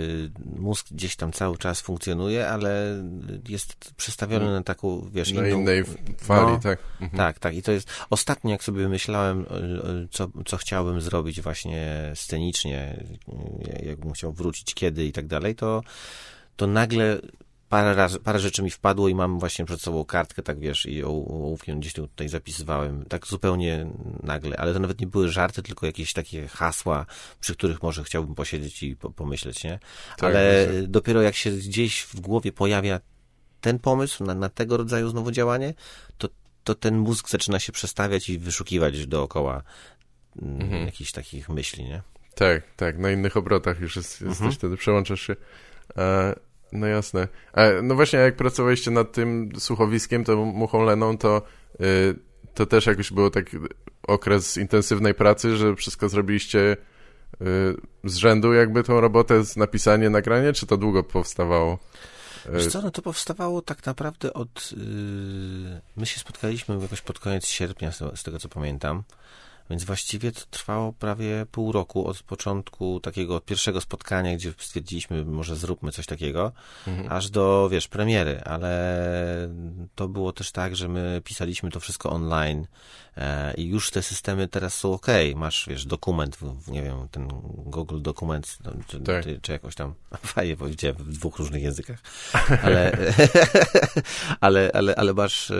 [0.57, 3.03] e, mózg gdzieś tam cały czas funkcjonuje, ale
[3.49, 5.61] jest przestawiony na taką, wiesz, na inną...
[5.61, 5.85] innej
[6.19, 6.79] fali, no, tak.
[7.01, 7.19] Mhm.
[7.19, 7.55] Tak, tak.
[7.55, 9.47] I to jest ostatnio, jak sobie myślałem, e,
[10.11, 13.05] co, co chciałbym zrobić właśnie scenicznie,
[13.83, 15.83] jakbym chciał wrócić kiedy i tak dalej, to,
[16.57, 17.21] to nagle
[17.73, 21.05] parę, razy, parę rzeczy mi wpadło i mam właśnie przed sobą kartkę, tak wiesz, i
[21.05, 23.87] ołówkiem gdzieś tutaj zapisywałem, tak zupełnie
[24.23, 27.07] nagle, ale to nawet nie były żarty, tylko jakieś takie hasła,
[27.41, 29.79] przy których może chciałbym posiedzieć i po, pomyśleć, nie?
[30.17, 33.01] Tak, ale dopiero jak się gdzieś w głowie pojawia
[33.61, 35.75] ten pomysł, na, na tego rodzaju znowu działanie,
[36.19, 36.29] to,
[36.65, 39.63] to ten mózg zaczyna się przestawiać i wyszukiwać dookoła
[40.43, 40.87] mm, mhm.
[40.87, 42.03] jakichś takich myśli, nie?
[42.35, 44.53] Tak, tak, na innych obrotach już jest, jesteś mhm.
[44.53, 45.37] wtedy, przełączasz się.
[45.97, 46.35] E,
[46.73, 47.29] no jasne.
[47.55, 51.43] E, no właśnie, jak pracowaliście nad tym słuchowiskiem, tą muchą Leną, to,
[51.81, 52.15] y,
[52.55, 53.47] to też jakoś było tak
[54.03, 56.77] okres intensywnej pracy, że wszystko zrobiliście y,
[58.05, 61.79] z rzędu jakby tą robotę, z napisanie, nagranie, czy to długo powstawało?
[62.53, 64.75] Wiesz co, no to powstawało tak naprawdę od...
[65.97, 69.03] My się spotkaliśmy jakoś pod koniec sierpnia, z, z tego co pamiętam.
[69.71, 75.57] Więc właściwie to trwało prawie pół roku od początku takiego pierwszego spotkania, gdzie stwierdziliśmy, może
[75.57, 76.53] zróbmy coś takiego,
[76.87, 77.13] mhm.
[77.13, 79.03] aż do, wiesz, premiery, ale
[79.95, 82.67] to było też tak, że my pisaliśmy to wszystko online
[83.17, 85.07] e, i już te systemy teraz są ok.
[85.37, 89.25] Masz, wiesz, dokument, w, nie wiem, ten Google dokument, no, czy, tak.
[89.43, 89.95] czy jakoś tam,
[90.35, 91.99] fajnie powiedziałem w dwóch różnych językach,
[92.65, 92.97] ale,
[94.41, 95.55] ale, ale, ale masz e,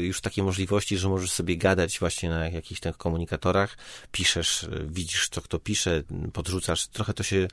[0.00, 3.76] już takie możliwości, że możesz sobie gadać właśnie na jakichś tych komunikacjach komunikatorach,
[4.12, 6.86] piszesz, widzisz, co kto pisze, podrzucasz.
[6.86, 7.48] Trochę to się,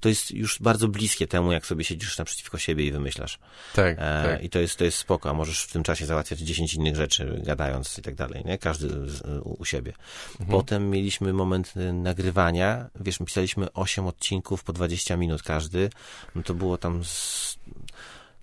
[0.00, 3.38] to jest już bardzo bliskie temu, jak sobie siedzisz naprzeciwko siebie i wymyślasz.
[3.74, 4.44] Tak, e, tak.
[4.44, 7.40] I to jest, to jest spoko, a możesz w tym czasie załatwiać 10 innych rzeczy,
[7.44, 8.58] gadając i tak dalej, nie?
[8.58, 9.92] Każdy z, u, u siebie.
[10.30, 10.50] Mhm.
[10.50, 15.90] Potem mieliśmy moment nagrywania, wiesz, my pisaliśmy 8 odcinków po 20 minut każdy,
[16.34, 17.58] no to było tam z,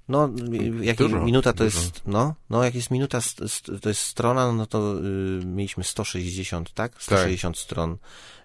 [0.08, 0.30] no,
[0.82, 1.80] jak dużo, minuta to dużo.
[1.80, 3.20] jest, no, no, jak jest minuta,
[3.82, 5.00] to jest strona, no to
[5.42, 6.92] y, mieliśmy 160, tak?
[7.00, 7.64] 160 tak.
[7.64, 7.98] stron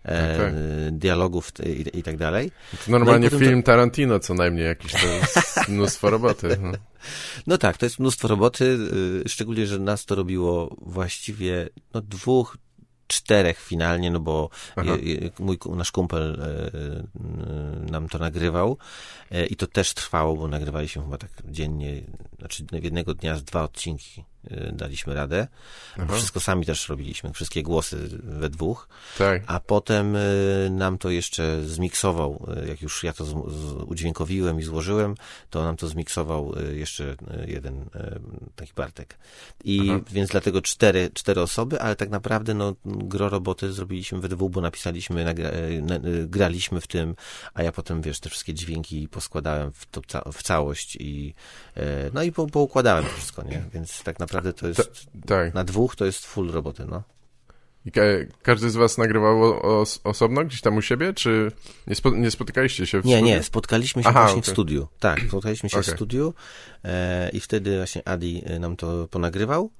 [0.02, 0.54] e, tak, tak.
[0.98, 2.50] dialogów i, i, tak dalej.
[2.84, 3.66] To normalnie no film to...
[3.66, 6.58] Tarantino co najmniej jakiś, to jest mnóstwo roboty.
[6.62, 6.72] No.
[7.46, 7.58] no.
[7.58, 8.78] tak, to jest mnóstwo roboty,
[9.26, 12.56] y, szczególnie, że nas to robiło właściwie, no, dwóch,
[13.08, 14.50] czterech finalnie, no bo
[15.02, 18.76] je, mój, nasz kumpel e, e, nam to nagrywał
[19.30, 22.02] e, i to też trwało, bo nagrywaliśmy chyba tak dziennie,
[22.38, 24.24] znaczy jednego dnia z dwa odcinki
[24.72, 25.46] daliśmy radę.
[26.12, 28.88] Wszystko sami też robiliśmy, wszystkie głosy we dwóch.
[29.18, 29.42] Tak.
[29.46, 34.60] A potem y, nam to jeszcze zmiksował, y, jak już ja to z, z, udźwiękowiłem
[34.60, 35.14] i złożyłem,
[35.50, 37.90] to nam to zmiksował jeszcze jeden
[38.56, 39.18] taki Bartek.
[39.64, 40.00] I Aha.
[40.10, 44.60] więc dlatego cztery, cztery osoby, ale tak naprawdę no, gro roboty zrobiliśmy we dwóch, bo
[44.60, 45.50] napisaliśmy, nagra,
[46.26, 47.14] graliśmy w tym,
[47.54, 51.34] a ja potem, wiesz, te wszystkie dźwięki poskładałem w, to, w całość i
[52.14, 53.64] no i po, poukładałem to wszystko, nie?
[53.72, 55.54] Więc tak naprawdę naprawdę to jest, tak.
[55.54, 57.02] na dwóch to jest full roboty, no.
[57.86, 58.00] I ka
[58.42, 61.52] każdy z was nagrywał os osobno gdzieś tam u siebie, czy
[61.86, 63.26] nie, spo nie spotykaliście się w nie, studiu?
[63.26, 64.50] Nie, nie, spotkaliśmy się Aha, właśnie okay.
[64.50, 64.88] w studiu.
[65.00, 65.92] Tak, spotkaliśmy się okay.
[65.92, 66.34] w studiu
[66.84, 69.70] e, i wtedy właśnie Adi e, nam to ponagrywał.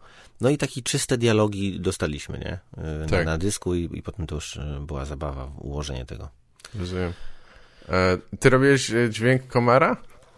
[0.40, 2.58] No i takie czyste dialogi dostaliśmy, nie?
[2.84, 3.24] E, tak.
[3.26, 6.28] na, na, dysku i, i potem to już e, była zabawa, ułożenie tego.
[6.78, 7.12] Rozumiem.
[7.88, 9.96] E, ty robiłeś dźwięk komara?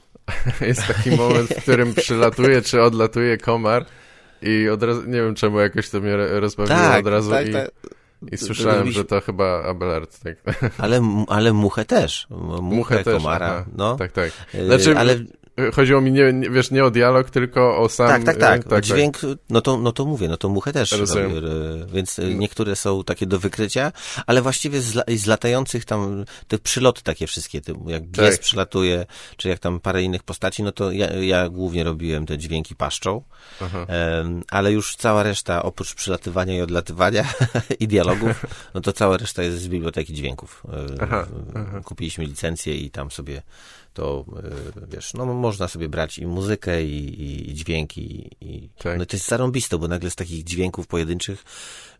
[0.60, 3.86] Jest taki moment, w którym przylatuje czy odlatuje komar
[4.42, 7.52] i od razu, nie wiem czemu jakoś to mnie rozbawiło tak, od razu tak, i,
[7.52, 7.70] tak.
[8.32, 10.20] i słyszałem, że to chyba Abelard.
[10.22, 10.36] Tak.
[10.78, 12.26] Ale, ale muchę też.
[12.30, 13.58] Muchę, muchę komara.
[13.64, 13.96] Też, no.
[13.96, 14.32] Tak, tak.
[14.54, 15.18] Y, znaczy, ale
[15.74, 18.08] chodziło mi nie, nie, wiesz, nie o dialog, tylko o sam...
[18.08, 18.64] Tak, tak, tak.
[18.64, 19.30] tak dźwięk, tak.
[19.50, 20.92] No, to, no to mówię, no to muchę też.
[20.92, 21.28] Robię,
[21.92, 22.24] więc no.
[22.28, 23.92] niektóre są takie do wykrycia,
[24.26, 28.40] ale właściwie z, z latających tam, te przyloty takie wszystkie, te, jak pies tak.
[28.40, 32.76] przylatuje, czy jak tam parę innych postaci, no to ja, ja głównie robiłem te dźwięki
[32.76, 33.22] paszczą,
[33.60, 37.24] um, ale już cała reszta, oprócz przylatywania i odlatywania
[37.80, 40.62] i dialogów, no to cała reszta jest z biblioteki dźwięków.
[41.00, 41.80] Aha, aha.
[41.84, 43.42] Kupiliśmy licencję i tam sobie
[43.92, 44.24] to
[44.82, 48.98] e, wiesz, no można sobie brać i muzykę, i, i, i dźwięki, i, tak.
[48.98, 51.44] no to jest zarąbiste, bo nagle z takich dźwięków pojedynczych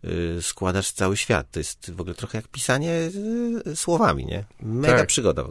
[0.05, 1.50] y, składasz cały świat.
[1.50, 3.11] To jest w ogóle trochę jak pisanie
[3.66, 4.44] y, słowami, nie?
[4.62, 5.07] Mega tak.
[5.07, 5.44] przygoda.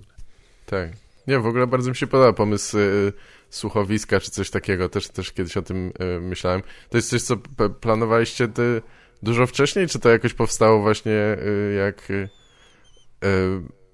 [0.66, 0.92] Tak.
[1.28, 3.14] Nie, w ogóle bardzo mi się podoba pomysł y,
[3.50, 4.90] słuchowiska, czy coś takiego.
[4.90, 6.62] Też, też kiedyś o tym myślałem.
[6.90, 7.38] To jest coś, co
[7.82, 8.82] planowaliście ty
[9.24, 11.38] dużo wcześniej, czy to jakoś powstało właśnie
[11.78, 12.08] jak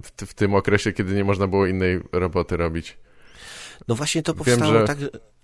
[0.03, 2.97] w, w, tym okresie, kiedy nie można było innej roboty robić.
[3.87, 4.87] No właśnie to powstało Wiem, że...
[4.87, 4.97] tak,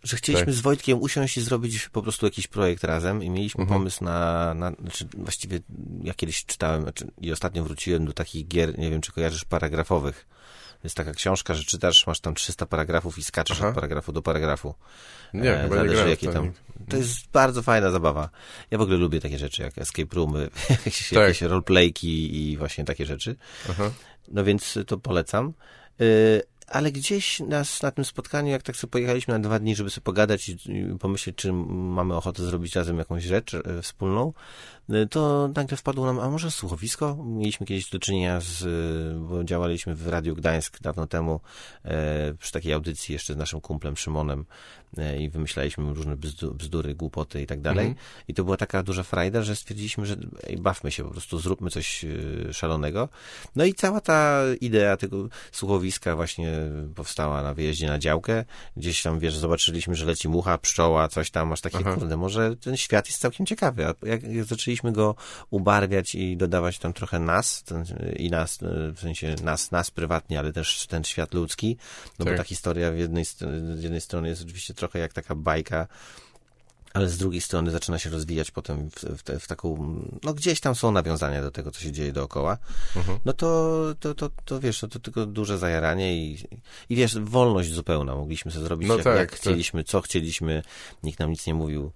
[0.03, 0.55] że chcieliśmy tak.
[0.55, 3.79] z Wojtkiem usiąść i zrobić po prostu jakiś projekt razem i mieliśmy mhm.
[3.79, 5.59] pomysł na, na znaczy właściwie
[6.03, 10.27] ja kiedyś czytałem znaczy, i ostatnio wróciłem do takich gier, nie wiem czy kojarzysz, paragrafowych.
[10.83, 13.69] Jest taka książka, że czytasz, masz tam 300 paragrafów i skaczesz Aha.
[13.69, 14.75] od paragrafu do paragrafu.
[15.33, 16.51] Nie, e, chyba zależy, nie jakie tam.
[16.89, 18.29] To jest bardzo fajna zabawa.
[18.71, 21.17] Ja w ogóle lubię takie rzeczy, jak escape roomy, jakieś, tak.
[21.17, 23.35] jakieś roleplayki i właśnie takie rzeczy.
[23.69, 23.91] Aha.
[24.27, 25.53] No więc to polecam.
[26.01, 29.89] Y, ale gdzieś nas na tym spotkaniu, jak tak sobie pojechaliśmy na dwa dni, żeby
[29.89, 30.57] sobie pogadać i,
[30.99, 34.33] pomyśleć, czy mamy ochotę zrobić razem jakąś rzecz e, wspólną,
[35.09, 37.17] to nagle wpadło nam, a może słuchowisko?
[37.25, 38.63] Mieliśmy kiedyś do czynienia z,
[39.29, 41.39] bo działaliśmy w Radiu Gdańsk dawno temu
[41.85, 44.45] e, przy takiej audycji jeszcze z naszym kumplem Szymonem
[45.19, 46.17] i wymyślaliśmy różne
[46.53, 47.87] bzdury, głupoty i tak dalej.
[47.87, 48.05] Mhm.
[48.27, 51.69] I to była taka duża frajda, że stwierdziliśmy, że ej, bawmy się po prostu, zróbmy
[51.69, 52.05] coś
[52.51, 53.09] szalonego.
[53.55, 56.53] No i cała ta idea tego słuchowiska właśnie
[56.95, 58.45] powstała na wyjeździe na działkę.
[58.77, 61.95] Gdzieś tam, wiesz, zobaczyliśmy, że leci mucha, pszczoła, coś tam, masz takie, Aha.
[61.95, 63.87] kurde, może ten świat jest całkiem ciekawy.
[63.87, 65.15] A jak, jak zaczęliśmy go
[65.49, 68.59] ubarwiać i dodawać tam trochę nas, ten, i nas,
[68.95, 71.77] w sensie nas, nas prywatnie, ale też ten świat ludzki,
[72.19, 72.33] no tak.
[72.33, 75.87] bo ta historia w jednej, z jednej strony jest oczywiście trochę jak taka bajka,
[76.93, 80.59] ale z drugiej strony zaczyna się rozwijać potem w, w, te, w, taką, no gdzieś
[80.59, 82.57] tam są nawiązania do tego, co się dzieje dookoła,
[82.95, 83.19] uh-huh.
[83.25, 86.47] no to, to, to, to wiesz, no to tylko duże zajaranie i,
[86.89, 90.63] i wiesz, wolność zupełna, mogliśmy sobie zrobić no jak, tak, jak chcieliśmy, co chcieliśmy,
[91.03, 91.91] nikt nam nic nie mówił,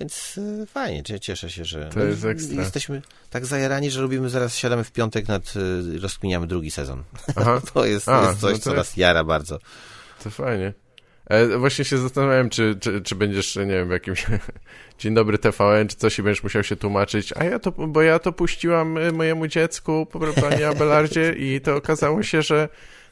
[0.00, 2.62] więc y, fajnie, cieszę się, że to jest ekstra.
[2.62, 7.04] jesteśmy tak zajarani, że robimy, zaraz siadamy w piątek nad, y, rozkminiamy drugi sezon.
[7.74, 9.58] to jest, A, jest coś, no co nas jara bardzo.
[10.22, 10.72] To fajnie.
[11.30, 14.26] E, właśnie się zastanawiałem, czy, czy, czy będziesz, nie wiem, w jakimś
[14.98, 18.18] Dzień dobry TVN, czy coś i będziesz musiał się tłumaczyć, a ja to, bo ja
[18.18, 20.06] to puściłam y, mojemu dziecku,
[20.40, 22.68] panie Abelardzie i to okazało się, że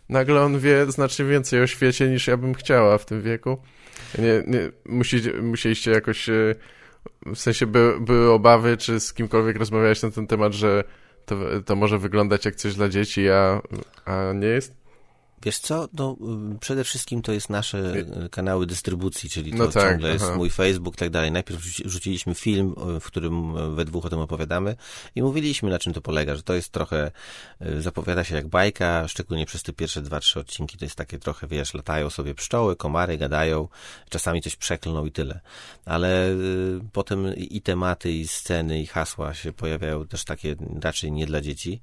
[0.09, 3.59] nagle on wie znacznie więcej o świecie niż ja bym chciała w tym wieku.
[4.19, 6.55] Nie, nie, musi, musieliście jakoś, y,
[7.27, 10.85] w sensie by, były obawy, czy z kimkolwiek rozmawiałeś na ten temat, że
[11.27, 13.61] to, to może wyglądać jak coś dla dzieci, a,
[14.05, 14.88] a nie jest?
[15.43, 16.17] Wiesz co, no,
[16.55, 20.25] y, przede wszystkim to jest nasze y, kanały dystrybucji, czyli to no tak, ciągle jest
[20.25, 20.37] aha.
[20.37, 21.33] mój Facebook i tak dalej.
[21.33, 24.77] Najpierw rzuciliśmy film, y, w którym we dwóch o tym opowiadamy
[25.15, 27.11] i mówiliśmy, na czym to polega, że to jest trochę,
[27.79, 31.47] zapowiada się jak bajka, szczególnie przez te pierwsze dwa, trzy odcinki, to jest takie trochę,
[31.47, 33.69] wiesz, latają sobie pszczoły, komary, gadają,
[34.09, 35.41] czasami coś przeklną i tyle.
[35.85, 41.27] Ale y, potem i tematy, i sceny, i hasła się pojawiają też takie raczej nie
[41.27, 41.81] dla dzieci.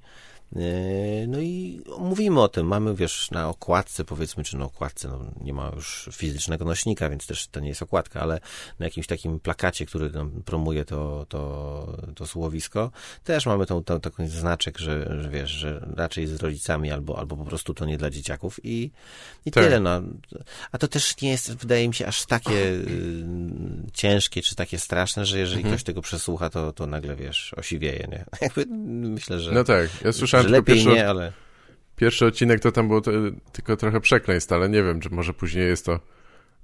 [0.52, 2.66] E, no i mówimy o tym.
[2.66, 7.26] Mamy, wiesz, na okładce, powiedzmy, czy na okładce, no nie ma już fizycznego nośnika, więc
[7.26, 8.40] też to nie jest okładka, ale
[8.78, 12.90] na jakimś takim plakacie, który nam promuje to, to, to słowisko,
[13.24, 17.36] też mamy tą, tą, taki znaczek, że, że wiesz, że raczej z rodzicami albo, albo
[17.36, 18.90] po prostu to nie dla dzieciaków i,
[19.46, 19.64] i tak.
[19.64, 20.02] tyle, no.
[20.72, 23.24] A to też nie jest, wydaje mi się, aż takie y,
[23.92, 25.74] ciężkie, czy takie straszne, że jeżeli mhm.
[25.74, 28.24] ktoś tego przesłucha, to, to nagle, wiesz, osiwieje, nie?
[28.46, 28.66] Jakby
[29.10, 29.52] myślę, że...
[29.52, 31.32] No tak, ja słyszałem słyszałem lepiej pierwszy, nie, ale...
[31.96, 33.10] Pierwszy odcinek to tam było to,
[33.52, 36.00] tylko trochę przekleństw, ale nie wiem, czy może później jest to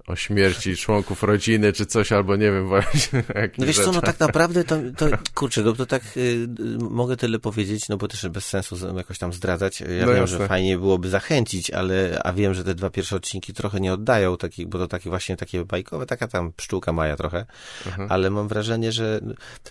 [0.07, 3.23] o śmierci członków rodziny, czy coś, albo nie wiem właśnie.
[3.57, 6.47] No wiesz co, no tak naprawdę to, to kurczę, no to tak y,
[6.89, 9.81] mogę tyle powiedzieć, no bo też bez sensu jakoś tam zdradzać.
[9.81, 10.37] Ja no wiem, jasne.
[10.37, 14.37] że fajnie byłoby zachęcić, ale, a wiem, że te dwa pierwsze odcinki trochę nie oddają,
[14.37, 17.45] taki, bo to takie właśnie takie bajkowe, taka tam pszczółka Maja trochę,
[17.85, 18.11] mhm.
[18.11, 19.19] ale mam wrażenie, że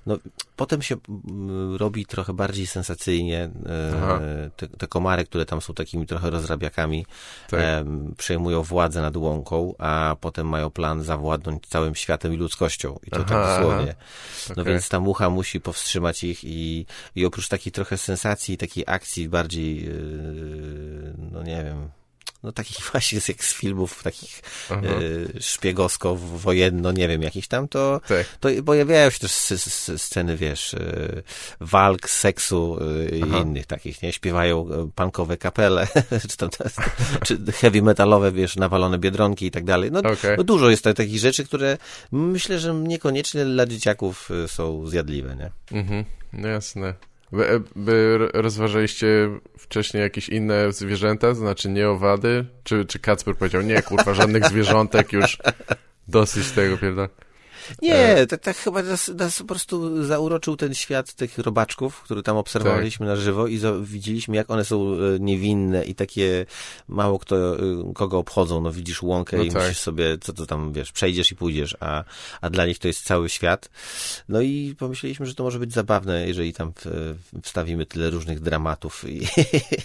[0.06, 0.18] no,
[0.62, 0.96] potem się
[1.76, 3.50] robi trochę bardziej sensacyjnie.
[4.46, 7.06] Y, te, te, komary, które tam są takimi trochę rozrabiakami,
[7.50, 7.60] tak.
[8.16, 12.98] przejmują władzę nad łąką, a potem mają plan zawładnąć całym światem i ludzkością.
[13.06, 13.94] I to aha, tak dosłownie.
[14.48, 14.64] No okay.
[14.64, 19.84] więc ta mucha musi powstrzymać ich i, i oprócz takiej trochę sensacji, takiej akcji bardziej,
[19.84, 21.90] yy, no nie wiem,
[22.42, 24.80] no takich właśnie jak z filmów takich e,
[25.40, 28.26] szpiegowsko-wojenno, nie wiem, jakichś tam, to, tak.
[28.40, 29.32] to pojawiają się też
[29.96, 31.22] sceny, wiesz, e,
[31.60, 34.12] walk, seksu e, i innych takich, nie?
[34.12, 35.88] Śpiewają e, punkowe kapele,
[36.30, 36.48] czy tam
[37.24, 39.92] czy heavy metalowe, wiesz, nawalone biedronki i tak dalej.
[39.92, 40.36] No, okay.
[40.36, 41.78] no dużo jest takich rzeczy, które
[42.12, 45.78] myślę, że niekoniecznie dla dzieciaków są zjadliwe, nie?
[45.78, 46.94] Mhm, no jasne.
[47.32, 52.46] By, by rozważaliście wcześniej jakieś inne zwierzęta, to znaczy nie owady?
[52.64, 55.38] Czy, czy Kacper powiedział, nie kurwa, żadnych zwierzątek już
[56.08, 57.08] dosyć tego, prawda?
[57.82, 62.36] Nie, tak, tak chyba nas, nas, po prostu zauroczył ten świat tych robaczków, który tam
[62.36, 63.16] obserwowaliśmy tak.
[63.16, 66.46] na żywo i widzieliśmy, jak one są e, niewinne i takie
[66.88, 67.58] mało kto, e,
[67.94, 68.60] kogo obchodzą.
[68.60, 69.62] No widzisz łąkę no i tak.
[69.62, 72.04] musisz sobie, co to tam, wiesz, przejdziesz i pójdziesz, a,
[72.40, 73.70] a dla nich to jest cały świat.
[74.28, 76.72] No i pomyśleliśmy, że to może być zabawne, jeżeli tam
[77.42, 79.20] wstawimy tyle różnych dramatów i,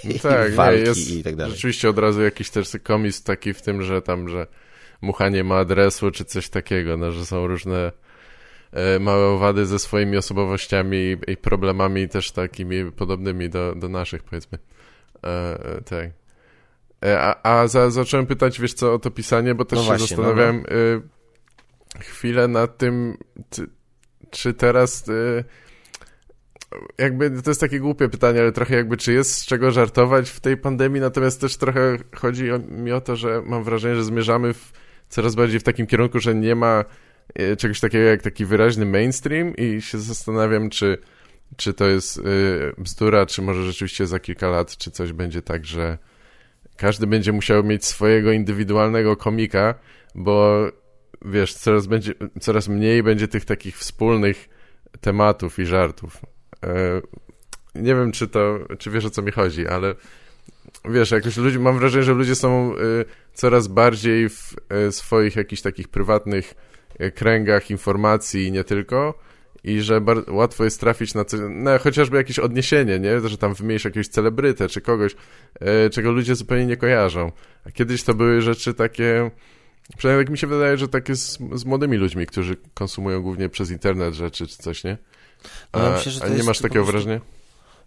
[0.04, 1.56] no tak, i walki nie, jest i tak dalej.
[1.56, 4.48] Rzeczywiście od razu jakiś też komis taki w tym, że tam, że
[5.02, 7.92] mucha nie ma adresu, czy coś takiego, no, że są różne
[8.72, 14.58] e, małe owady ze swoimi osobowościami i, problemami też takimi podobnymi do, do naszych, powiedzmy.
[15.24, 16.10] E, tak.
[17.06, 19.88] E, a, a za, zacząłem pytać, wiesz co, o to pisanie, bo też no się
[19.88, 22.02] właśnie, zastanawiałem no, no.
[22.02, 23.18] chwilę nad tym,
[23.50, 23.68] czy,
[24.32, 25.06] czy teraz
[26.98, 30.40] jakby to jest takie głupie pytanie, ale trochę jakby czy jest z czego żartować w
[30.40, 34.54] tej pandemii, natomiast też trochę chodzi o, mi o to, że mam wrażenie, że zmierzamy
[34.54, 34.72] w,
[35.10, 36.86] coraz bardziej w takim kierunku, że nie ma
[37.36, 40.98] e, czegoś takiego jak taki wyraźny mainstream i się zastanawiam, czy,
[41.56, 42.22] czy to jest y,
[42.78, 45.98] bzdura, czy może rzeczywiście za kilka lat, czy coś będzie tak, że
[46.78, 49.76] każdy będzie musiał mieć swojego indywidualnego komika,
[50.16, 50.68] bo
[51.26, 54.50] wiesz, coraz, będzie, coraz mniej będzie tych takich wspólnych
[55.02, 56.22] tematów i żartów.
[56.64, 57.02] E,
[57.76, 59.96] nie wiem, czy to, czy wiesz o co mi chodzi, ale
[60.90, 62.78] wiesz, jakoś ludzie, mam wrażenie, że ludzie są e,
[63.34, 66.54] coraz bardziej w e, swoich jakichś takich prywatnych
[67.16, 69.20] kręgach informacji i nie tylko
[69.64, 73.30] i że łatwo jest trafić na, coś, na chociażby jakieś odniesienie, nie?
[73.30, 75.16] Że tam wymienisz jakiegoś celebrytę czy kogoś,
[75.92, 77.32] czego ludzie zupełnie nie kojarzą.
[77.66, 79.32] A kiedyś to były rzeczy takie,
[79.98, 83.72] przynajmniej tak mi się wydaje, że takie z, z młodymi ludźmi, którzy konsumują głównie przez
[83.72, 84.98] internet rzeczy czy coś, nie?
[85.72, 86.92] A, no, myślę, a nie masz takiego prostu...
[86.92, 87.37] wrażenia?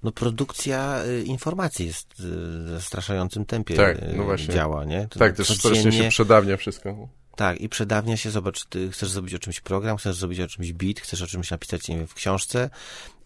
[0.02, 2.22] No produkcja y, informacji jest y,
[2.64, 5.08] w zastraszającym tempie tak, no y, działa, nie?
[5.08, 7.08] To tak, też strasznie się przedawnia wszystko.
[7.36, 10.72] Tak, i przedawnia się, zobacz, ty chcesz zrobić o czymś program, chcesz zrobić o czymś
[10.72, 12.70] beat, chcesz o czymś napisać nie wiem, w książce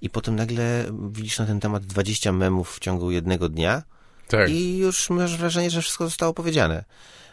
[0.01, 3.83] i potem nagle widzisz na ten temat 20 memów w ciągu jednego dnia
[4.29, 4.51] tak.
[4.51, 6.85] i już masz wrażenie, że wszystko zostało powiedziane.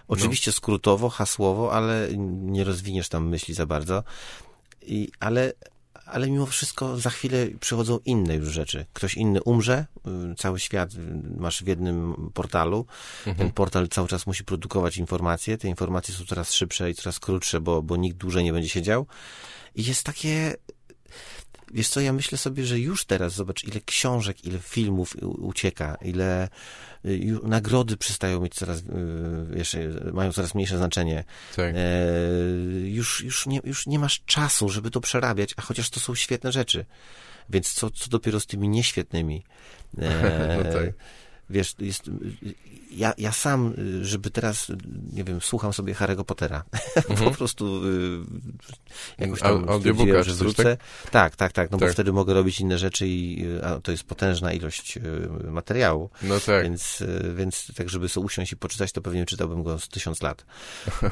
[0.08, 0.54] Oczywiście no.
[0.54, 4.04] skrótowo, hasłowo, ale nie rozwiniesz tam myśli za bardzo.
[4.82, 5.54] I, ale
[6.12, 8.86] ale mimo wszystko za chwilę przychodzą inne już rzeczy.
[8.94, 9.86] Ktoś inny umrze,
[10.32, 10.98] y, cały świat y,
[11.38, 12.86] masz w jednym portalu.
[13.18, 13.38] Mhm.
[13.38, 15.58] Ten portal cały czas musi produkować informacje.
[15.58, 19.08] Te informacje są coraz szybsze i coraz krótsze, bo, bo nikt dłużej nie będzie siedział.
[19.76, 20.56] I jest takie
[21.74, 26.50] Wiesz co, ja myślę sobie, że już teraz, zobacz, ile książek, ile filmów ucieka, ile
[27.06, 28.84] y, nagrody przestają mieć coraz, y,
[29.50, 29.78] wiesz,
[30.14, 31.24] mają coraz mniejsze znaczenie.
[31.56, 31.76] Tak.
[31.76, 31.80] E,
[32.84, 36.52] już, już, nie, już nie masz czasu, żeby to przerabiać, a chociaż to są świetne
[36.52, 36.86] rzeczy.
[37.50, 39.44] Więc co, co dopiero z tymi nieświetnymi?
[39.98, 40.94] E, no tak
[41.52, 42.10] wiesz, jest,
[42.92, 44.72] ja, ja sam, żeby teraz,
[45.14, 46.64] nie wiem, słucham sobie Harry'ego Pottera.
[47.10, 47.30] Mhm.
[47.32, 48.20] po prostu y,
[49.18, 50.78] jakoś tam a, stwierdziłem, że wrócę.
[50.78, 51.10] Tak?
[51.10, 51.90] tak, tak, tak, no tak.
[51.90, 55.02] bo wtedy mogę robić inne rzeczy i a, to jest potężna ilość y,
[55.52, 56.10] materiału.
[56.22, 56.64] No tak.
[56.64, 60.22] Więc, y, więc tak, żeby sobie usiąść i poczytać, to pewnie czytałbym go z tysiąc
[60.22, 60.46] lat.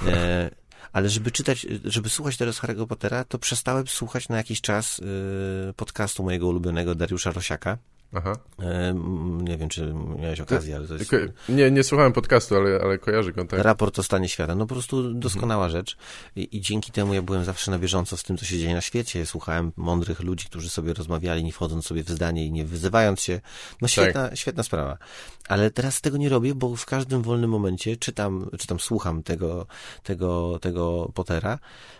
[0.07, 0.49] E,
[0.93, 5.73] ale żeby czytać, żeby słuchać teraz Harry'ego Pottera, to przestałem słuchać na jakiś czas y,
[5.75, 7.77] podcastu mojego ulubionego Dariusza Rosiaka.
[8.13, 8.35] Aha.
[8.59, 8.93] E,
[9.41, 11.11] nie wiem, czy miałeś okazję, ale to jest...
[11.49, 13.45] Nie, nie słuchałem podcastu, ale, ale kojarzę go.
[13.45, 13.59] Tak.
[13.59, 14.55] Raport o stanie świata.
[14.55, 15.71] No po prostu doskonała mhm.
[15.71, 15.97] rzecz
[16.35, 18.81] I, I, dzięki temu ja byłem zawsze na bieżąco z tym, co się dzieje na
[18.81, 19.25] świecie.
[19.25, 23.41] Słuchałem mądrych ludzi, którzy sobie rozmawiali, nie wchodząc sobie w zdanie i nie wyzywając się.
[23.81, 23.89] No tak.
[23.89, 24.37] świetna, tak.
[24.37, 24.97] świetna sprawa.
[25.47, 29.67] Ale teraz tego nie robię, bo w każdym wolnym momencie czytam, czytam słucham tego,
[30.03, 31.59] tego, tego Pottera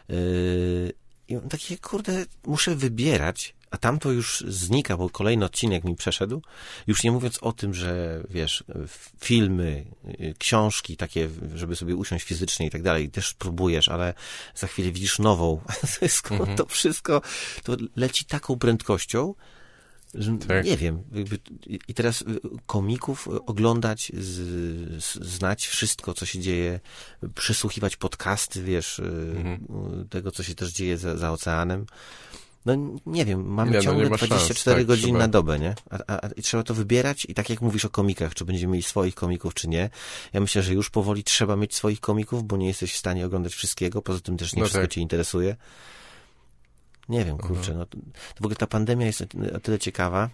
[0.10, 0.94] yy,
[1.28, 6.42] i takie, kurde, muszę wybierać, a tam to już znika, bo kolejny odcinek mi przeszedł.
[6.88, 8.64] Już nie mówiąc o tym, że wiesz,
[9.20, 9.86] filmy,
[10.38, 14.14] książki takie, żeby sobie usiąść fizycznie i tak dalej, też próbujesz, ale
[14.56, 15.62] za chwilę widzisz nową.
[16.30, 16.58] Mhm.
[16.58, 17.22] to wszystko
[17.64, 19.34] to leci taką prędkością,
[20.14, 20.66] że tak.
[20.66, 21.04] nie wiem.
[21.88, 22.24] I teraz
[22.66, 26.80] komików oglądać, z, z, znać wszystko, co się dzieje,
[27.36, 29.00] przesłuchiwać podcasty, wiesz,
[29.36, 30.08] mhm.
[30.10, 31.86] tego, co się też dzieje za, za oceanem
[32.66, 35.76] no nie wiem, mamy nie, no ciągle no 24 szans, tak, godziny na dobę, nie?
[35.90, 38.74] A, a, a, I trzeba to wybierać i tak jak mówisz o komikach, czy będziemy
[38.74, 39.90] mieli swoich komików, czy nie.
[40.34, 43.54] Ja myślę, że już powoli trzeba mieć swoich komików, bo nie jesteś w stanie oglądać
[43.54, 44.92] wszystkiego, poza tym też nie no wszystko tak.
[44.92, 45.56] cię interesuje.
[47.10, 47.98] Nie wiem, kurczę, no, to,
[48.36, 49.22] to w ogóle ta pandemia jest
[49.56, 50.30] o tyle ciekawa,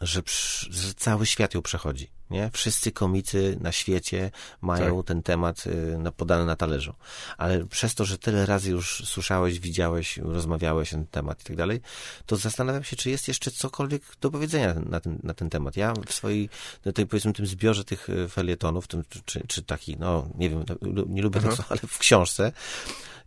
[0.00, 0.22] że,
[0.70, 2.10] że cały świat ją przechodzi.
[2.30, 2.50] Nie?
[2.52, 5.06] Wszyscy komicy na świecie mają tak.
[5.06, 6.94] ten temat y, podany na talerzu.
[7.38, 11.56] Ale przez to, że tyle razy już słyszałeś, widziałeś, rozmawiałeś na ten temat i tak
[11.56, 11.80] dalej,
[12.26, 15.76] to zastanawiam się, czy jest jeszcze cokolwiek do powiedzenia na ten, na ten temat.
[15.76, 16.48] Ja w swojej,
[16.84, 20.64] no tej, powiedzmy, tym zbiorze tych y, felietonów, tym, czy, czy taki, no nie wiem,
[21.06, 22.52] nie lubię tego, ale w książce,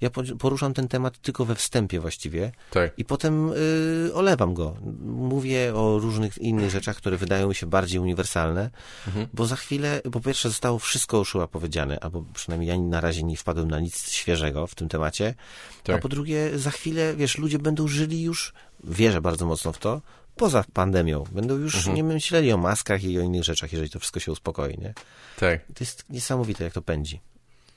[0.03, 2.91] ja poruszam ten temat tylko we wstępie właściwie tak.
[2.97, 4.75] i potem y, olewam go.
[5.05, 8.69] Mówię o różnych innych rzeczach, które wydają mi się bardziej uniwersalne,
[9.07, 9.27] mhm.
[9.33, 13.37] bo za chwilę, po pierwsze zostało wszystko uszyła powiedziane, albo przynajmniej ja na razie nie
[13.37, 15.35] wpadłem na nic świeżego w tym temacie,
[15.83, 15.95] tak.
[15.95, 20.01] a po drugie za chwilę, wiesz, ludzie będą żyli już, wierzę bardzo mocno w to,
[20.35, 21.23] poza pandemią.
[21.31, 21.95] Będą już mhm.
[21.95, 24.93] nie myśleli o maskach i o innych rzeczach, jeżeli to wszystko się uspokoi, nie?
[25.39, 25.65] Tak.
[25.65, 27.19] To jest niesamowite, jak to pędzi.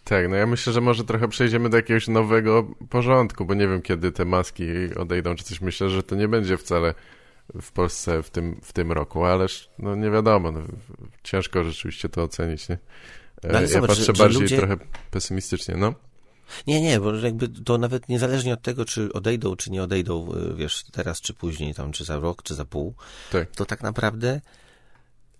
[0.08, 3.82] Tak, no ja myślę, że może trochę przejdziemy do jakiegoś nowego porządku, bo nie wiem,
[3.82, 4.64] kiedy te maski
[4.96, 5.60] odejdą, czy coś.
[5.60, 6.94] Myślę, że to nie będzie wcale
[7.60, 10.60] w Polsce w tym, w tym roku, ależ no nie wiadomo, no,
[11.22, 12.78] ciężko rzeczywiście to ocenić, nie?
[13.42, 14.56] No, ja zobacz, patrzę że, bardziej ludzie...
[14.56, 14.76] trochę
[15.10, 15.94] pesymistycznie, no.
[16.66, 20.54] Nie, nie, bo jakby to nawet niezależnie od tego, czy odejdą, czy nie odejdą, y,
[20.54, 22.94] wiesz, teraz, czy później, tam, czy za rok, czy za pół,
[23.32, 23.50] tak.
[23.50, 24.40] to tak naprawdę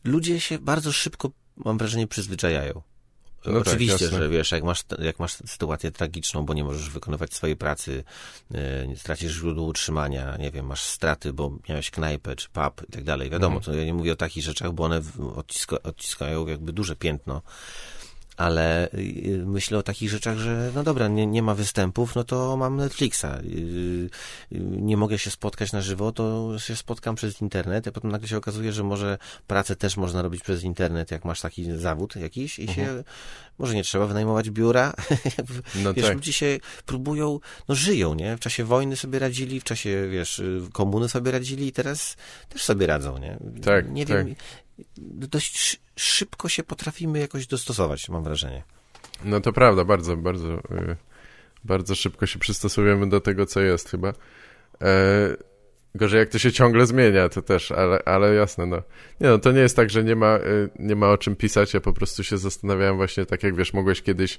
[0.04, 2.82] ludzie się bardzo szybko, mam wrażenie, przyzwyczajają.
[3.46, 7.34] No tak, Oczywiście, że wiesz, jak masz, jak masz sytuację tragiczną, bo nie możesz wykonywać
[7.34, 8.04] swojej pracy,
[8.88, 13.04] nie stracisz źródło utrzymania, nie wiem, masz straty, bo miałeś knajpę czy pub i tak
[13.04, 13.30] dalej.
[13.30, 13.74] Wiadomo, mhm.
[13.74, 15.00] to ja nie mówię o takich rzeczach, bo one
[15.36, 17.42] odciska, odciskają jakby duże piętno
[18.36, 22.56] ale y, myślę o takich rzeczach, że no dobra, nie, nie ma występów, no to
[22.56, 23.24] mam Netflixa.
[23.24, 23.48] Y,
[24.52, 28.28] y, nie mogę się spotkać na żywo, to się spotkam przez internet, a potem nagle
[28.28, 32.58] się okazuje, że może pracę też można robić przez internet, jak masz taki zawód jakiś
[32.58, 32.74] i -huh.
[32.74, 33.04] się mhm.
[33.58, 34.92] może nie trzeba wynajmować biura.
[35.74, 36.14] No wiesz, tak.
[36.14, 38.36] ludzie się próbują, no żyją, nie?
[38.36, 42.16] W czasie wojny sobie radzili, w czasie, wiesz, komuny sobie radzili i teraz
[42.48, 43.38] też sobie radzą, nie?
[43.62, 44.26] Tak, nie tak.
[44.26, 44.34] wiem,
[44.96, 48.62] dość szybko się potrafimy jakoś dostosować, mam wrażenie.
[49.24, 50.96] No to prawda, bardzo, bardzo, yy,
[51.64, 54.12] bardzo szybko się przystosujemy do tego, co jest chyba.
[54.82, 55.36] E,
[55.94, 58.82] gorzej jak to się ciągle zmienia, to też, ale, ale jasne, no.
[59.20, 61.74] Nie no, to nie jest tak, że nie ma, yy, nie ma o czym pisać,
[61.74, 64.38] ja po prostu się zastanawiałem właśnie, tak jak wiesz, mogłeś kiedyś,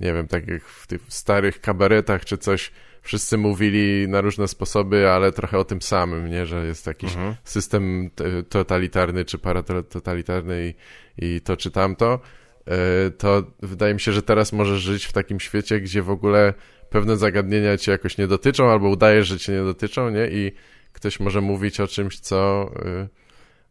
[0.00, 2.72] nie wiem, tak jak w tych starych kabaretach czy coś,
[3.04, 6.46] wszyscy mówili na różne sposoby, ale trochę o tym samym, nie?
[6.46, 7.34] Że jest jakiś mhm.
[7.44, 8.10] system
[8.48, 10.74] totalitarny czy paratotalitarny
[11.18, 12.20] i, i to czy tamto.
[12.66, 16.54] E, to wydaje mi się, że teraz możesz żyć w takim świecie, gdzie w ogóle
[16.90, 20.28] pewne zagadnienia cię jakoś nie dotyczą, albo udajesz, że cię nie dotyczą, nie?
[20.30, 20.52] I
[20.92, 23.23] ktoś może mówić o czymś, co y,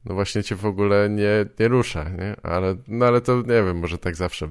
[0.05, 2.35] no właśnie cię w ogóle nie, nie rusza, nie?
[2.43, 4.49] Ale, no ale to nie wiem, może tak zawsze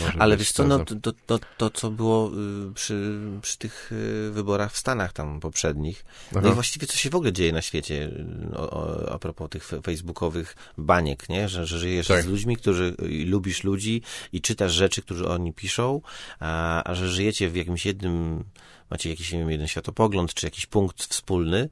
[0.00, 2.30] może Ale wiesz co, no to, to, to, co było
[2.70, 6.40] y, przy, przy tych y, wyborach w Stanach tam poprzednich, Aha.
[6.42, 8.10] no i właściwie co się w ogóle dzieje na świecie
[8.56, 11.48] o, o, a propos tych facebookowych baniek, nie?
[11.48, 12.22] Że, że żyjesz tak.
[12.22, 12.94] z ludźmi, którzy
[13.26, 14.02] lubisz ludzi
[14.32, 16.00] i czytasz rzeczy, które oni piszą,
[16.40, 18.44] a, a że żyjecie w jakimś jednym
[18.90, 21.68] macie jakiś, nie wiem, jeden światopogląd, czy jakiś punkt wspólny,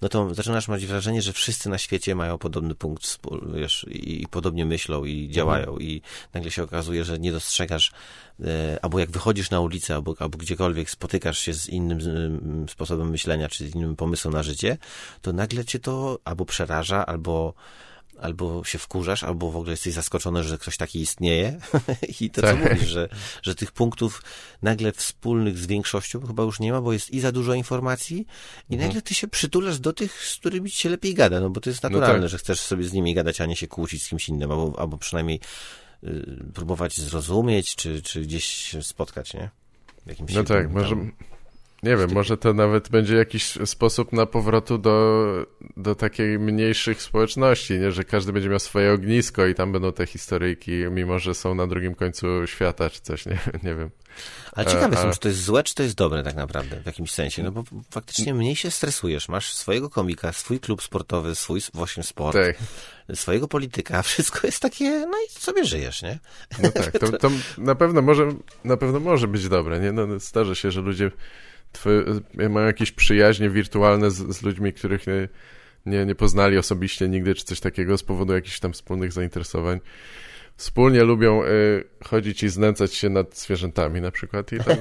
[0.00, 3.18] no to zaczynasz mieć wrażenie, że wszyscy na świecie mają podobny punkt
[3.54, 5.82] wiesz, i, i podobnie myślą i działają mhm.
[5.82, 6.02] i
[6.34, 7.92] nagle się okazuje, że nie dostrzegasz,
[8.44, 13.10] e, albo jak wychodzisz na ulicę, albo, albo gdziekolwiek spotykasz się z innym z, sposobem
[13.10, 14.78] myślenia, czy z innym pomysłem na życie,
[15.22, 17.54] to nagle cię to albo przeraża, albo
[18.20, 21.58] albo się wkurzasz, albo w ogóle jesteś zaskoczony, że ktoś taki istnieje.
[22.20, 22.70] I to, co tak.
[22.70, 23.08] mówisz, że,
[23.42, 24.22] że tych punktów
[24.62, 28.26] nagle wspólnych z większością chyba już nie ma, bo jest i za dużo informacji
[28.70, 28.88] i mhm.
[28.88, 31.70] nagle ty się przytulasz do tych, z którymi ci się lepiej gada, no bo to
[31.70, 32.30] jest no naturalne, no tak.
[32.30, 34.98] że chcesz sobie z nimi gadać, a nie się kłócić z kimś innym, albo, albo
[34.98, 35.40] przynajmniej
[36.04, 39.50] y, próbować zrozumieć, czy, czy gdzieś się spotkać, nie?
[40.06, 40.96] Jakimś no tak, może...
[41.82, 45.26] Nie wiem, może to nawet będzie jakiś sposób na powrotu do,
[45.76, 47.92] do takiej mniejszych społeczności, nie?
[47.92, 51.66] że każdy będzie miał swoje ognisko i tam będą te historyjki, mimo że są na
[51.66, 53.90] drugim końcu świata czy coś, nie, nie wiem.
[54.52, 56.86] Ale ciekawe e, jestem, czy to jest złe, czy to jest dobre tak naprawdę w
[56.86, 61.60] jakimś sensie, no bo faktycznie mniej się stresujesz, masz swojego komika, swój klub sportowy, swój
[61.74, 62.56] właśnie sport, tak.
[63.18, 66.18] swojego polityka, wszystko jest takie, no i sobie żyjesz, nie?
[66.62, 68.28] No tak, to, to na pewno może,
[68.64, 69.92] na pewno może być dobre, nie?
[69.92, 71.10] No, zdarza się, że ludzie
[71.72, 72.04] twoje,
[72.48, 75.28] mają jakieś przyjaźnie wirtualne z, z ludźmi, których nie,
[75.86, 79.80] nie, nie poznali osobiście nigdy, czy coś takiego z powodu jakichś tam wspólnych zainteresowań.
[80.56, 84.76] Wspólnie lubią y, chodzić i znęcać się nad zwierzętami na przykład i, tam,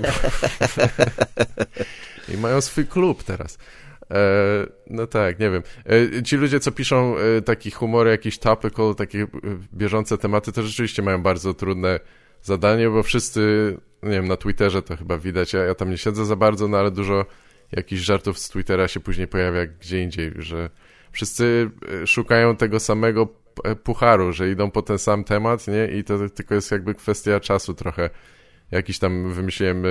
[2.34, 3.58] i mają swój klub teraz.
[4.12, 5.64] E, no tak, nie wiem.
[6.20, 9.28] E, ci ludzie, co piszą e, taki humor, jakiś topical, takie e,
[9.74, 12.00] bieżące tematy, to rzeczywiście mają bardzo trudne
[12.48, 13.74] zadanie, bo wszyscy,
[14.04, 16.78] nie wiem, na Twitterze to chyba widać, ja, ja tam nie siedzę za bardzo, no
[16.78, 17.26] ale dużo
[17.72, 20.70] jakichś żartów z Twittera się później pojawia gdzie indziej, że
[21.12, 21.70] wszyscy
[22.04, 23.28] e, szukają tego samego
[23.64, 25.88] e, pucharu, że idą po ten sam temat, nie?
[26.00, 28.10] I to tylko jest jakby kwestia czasu trochę.
[28.72, 29.90] Jakiś tam wymyśliłem e,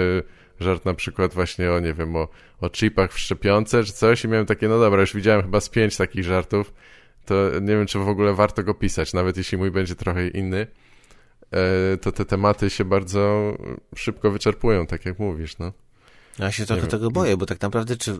[0.61, 2.29] żart na przykład właśnie o, nie wiem, o,
[2.61, 5.69] o chipach w szczepionce czy coś i miałem takie, no dobra, już widziałem chyba z
[5.69, 6.73] pięć takich żartów,
[7.25, 10.67] to nie wiem, czy w ogóle warto go pisać, nawet jeśli mój będzie trochę inny.
[11.53, 13.53] E, to te tematy się bardzo
[13.97, 15.73] szybko wyczerpują, tak jak mówisz, no.
[16.39, 18.19] Ja się trochę tego boję, bo tak naprawdę czy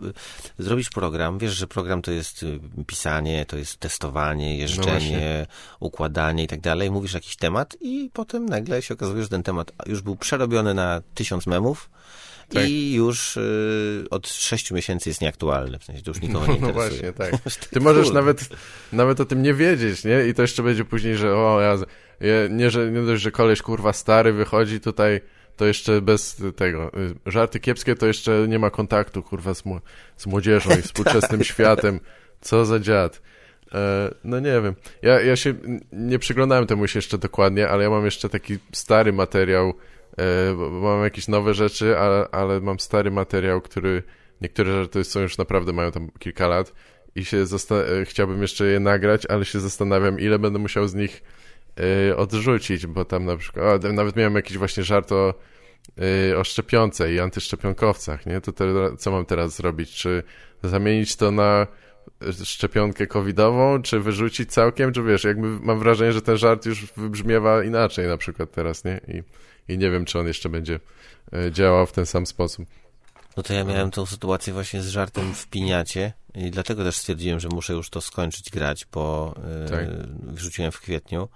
[0.59, 6.43] zrobisz program, wiesz, że program to jest y, pisanie, to jest testowanie, jeżdżenie, no układanie
[6.43, 10.01] i tak dalej, mówisz jakiś temat i potem nagle się okazuje, że ten temat już
[10.01, 11.89] był przerobiony na tysiąc memów
[12.49, 12.69] tak.
[12.69, 16.67] i już y, od sześciu miesięcy jest nieaktualny, w sensie to już nikogo nie no,
[16.67, 17.01] interesuje.
[17.07, 17.69] No właśnie, tak.
[17.71, 18.49] Ty możesz nawet,
[18.93, 20.27] nawet o tym nie wiedzieć, nie?
[20.27, 21.77] I to jeszcze będzie później, że o, ja
[22.49, 25.21] nie, że, nie dość, że koleś kurwa stary wychodzi tutaj,
[25.55, 26.91] to jeszcze bez tego.
[27.27, 29.63] Y, żarty kiepskie to jeszcze nie ma kontaktu kurwa z,
[30.17, 31.47] z młodzieżą i współczesnym tak.
[31.47, 31.99] światem.
[32.41, 33.21] Co za dziad.
[33.73, 34.75] E, no nie wiem.
[35.01, 35.53] Ja, ja się
[35.91, 39.73] nie przyglądałem temu się jeszcze dokładnie, ale ja mam jeszcze taki stary materiał
[40.17, 44.03] e, bo mam jakieś nowe rzeczy, ale, ale mam stary materiał, który
[44.41, 46.73] niektóre żarty są już naprawdę, mają tam kilka lat
[47.15, 47.37] i się
[47.71, 51.23] e, chciałbym jeszcze je nagrać, ale się zastanawiam, ile będę musiał z nich
[51.79, 55.33] y, odrzucić, bo tam na przykład, o, nawet miałem jakiś właśnie żart o,
[56.31, 58.41] y, o szczepionce i antyszczepionkowcach, nie?
[58.41, 58.65] To te,
[58.97, 59.91] co mam teraz zrobić?
[59.91, 60.23] Czy
[60.63, 61.67] zamienić to na
[62.43, 67.63] szczepionkę covidową, czy wyrzucić całkiem, czy wiesz, jakby mam wrażenie, że ten żart już wybrzmiewa
[67.63, 69.01] inaczej na przykład teraz, nie?
[69.07, 69.23] I,
[69.73, 70.79] i nie wiem, czy on jeszcze będzie
[71.51, 72.65] działał w ten sam sposób.
[73.37, 77.39] No to ja miałem tą sytuację właśnie z żartem w piniacie i dlatego też stwierdziłem,
[77.39, 79.35] że muszę już to skończyć grać, bo
[79.69, 79.85] tak.
[80.21, 81.27] wrzuciłem w kwietniu,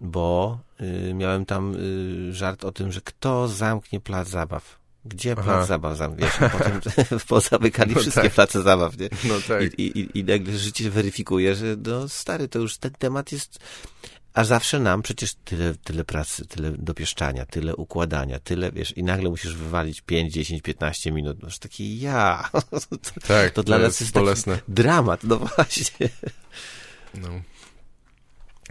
[0.00, 4.80] bo yy, miałem tam yy, żart o tym, że kto zamknie plac zabaw.
[5.04, 5.66] Gdzie plac Aha.
[5.66, 6.26] zabaw zamknie?
[6.52, 6.80] Potem
[7.28, 8.32] pozamykali no wszystkie tak.
[8.32, 9.08] place zabaw, nie?
[9.24, 9.78] No tak.
[9.78, 13.58] I, i, I nagle życie weryfikuje, że no stary, to już ten temat jest
[14.34, 19.30] a zawsze nam przecież tyle, tyle pracy, tyle dopieszczania, tyle układania, tyle, wiesz, i nagle
[19.30, 21.42] musisz wywalić 5, 10, 15 minut.
[21.42, 22.50] No, taki ja.
[23.28, 24.58] Tak, to, dla to nas jest, bolesne.
[24.68, 26.08] dramat, no właśnie.
[27.14, 27.28] No.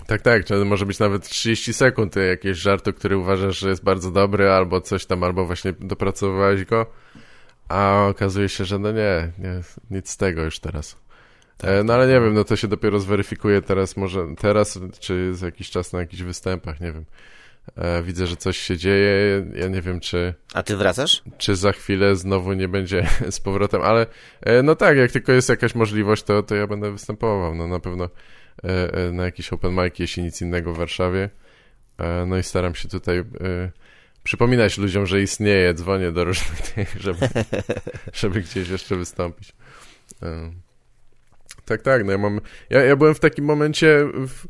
[0.07, 4.49] Tak, tak, może być nawet 30 sekund jakieś żartu, który uważasz, że jest bardzo dobry,
[4.49, 6.85] albo coś tam, albo właśnie dopracowałeś go,
[7.69, 10.97] a okazuje się, że no nie, nie nic z tego już teraz.
[11.57, 11.69] Tak.
[11.69, 15.45] E, no ale nie wiem, no to się dopiero zweryfikuje teraz, może teraz, czy za
[15.45, 17.05] jakiś czas na jakichś występach, nie wiem.
[17.75, 20.33] E, widzę, że coś się dzieje, ja nie wiem, czy...
[20.53, 21.23] A ty wracasz?
[21.37, 24.05] Czy za chwilę znowu nie będzie z powrotem, ale
[24.41, 27.79] e, no tak, jak tylko jest jakaś możliwość, to, to ja będę występował, no na
[27.79, 28.09] pewno
[29.11, 31.29] na jakiś open mic, jeśli nic innego w Warszawie.
[32.27, 33.23] No i staram się tutaj
[34.23, 36.61] przypominać ludziom, że istnieje, dzwonię do różnych
[36.99, 37.29] żeby,
[38.13, 39.53] żeby gdzieś jeszcze wystąpić.
[41.69, 44.45] Tak, tak, no ja mam, ja, ja byłem w takim momencie, w,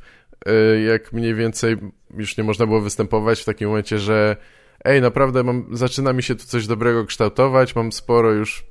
[0.46, 1.78] e, jak mniej więcej
[2.18, 4.38] już nie można było występować, w takim momencie, że
[4.84, 8.66] ej, naprawdę mam, zaczyna mi się tu coś dobrego kształtować, mam sporo już,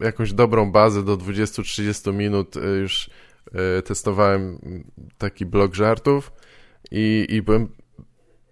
[0.00, 3.10] jakąś dobrą bazę do 20-30 minut, e, już e,
[3.84, 4.58] testowałem
[5.18, 6.32] taki blok żartów
[6.90, 7.68] i, i byłem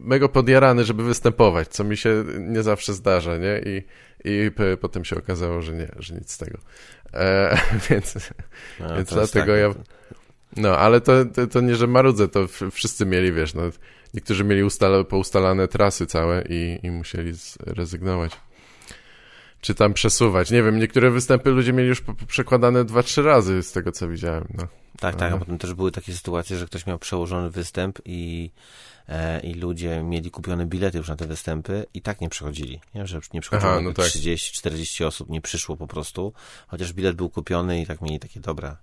[0.01, 3.61] mega podjarany, żeby występować, co mi się nie zawsze zdarza, nie?
[3.66, 3.82] I,
[4.24, 6.59] i potem się okazało, że nie, że nic z tego.
[7.14, 7.59] E,
[7.91, 8.14] więc
[8.80, 9.61] no, więc dlatego tak.
[9.61, 9.82] ja...
[10.57, 13.62] No, ale to, to, to, nie, że marudzę, to wszyscy mieli, wiesz, no,
[14.14, 18.32] niektórzy mieli ustale, poustalane trasy całe i, i musieli zrezygnować.
[19.61, 20.51] Czy tam przesuwać.
[20.51, 24.45] Nie wiem, niektóre występy ludzie mieli już przekładane dwa, trzy razy z tego, co widziałem.
[24.55, 24.66] No.
[25.01, 28.51] Tak, tak, a potem też były takie sytuacje, że ktoś miał przełożony występ i
[29.11, 33.07] E, i ludzie mieli kupione bilety już na te występy i tak nie przychodzili, nie?
[33.07, 34.07] że nie przychodziło Aha, no tak.
[34.07, 36.32] 30-40 osób, nie przyszło po prostu,
[36.68, 38.76] chociaż bilet był kupiony i tak mieli takie, dobra,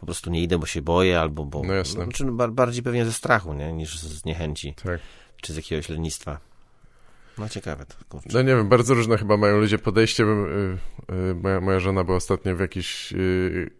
[0.00, 1.62] po prostu nie idę, bo się boję, albo bo...
[1.62, 2.04] No jasne.
[2.04, 3.72] Znaczy, no, bardziej pewnie ze strachu, nie?
[3.72, 5.00] niż z niechęci, tak.
[5.40, 6.38] czy z jakiegoś lenistwa.
[7.38, 7.94] No ciekawe to.
[8.08, 8.28] Kurczę.
[8.32, 10.24] No nie wiem, bardzo różne chyba mają ludzie podejście.
[10.24, 10.78] Y,
[11.30, 13.70] y, moja, moja żona była ostatnio w jakiejś y,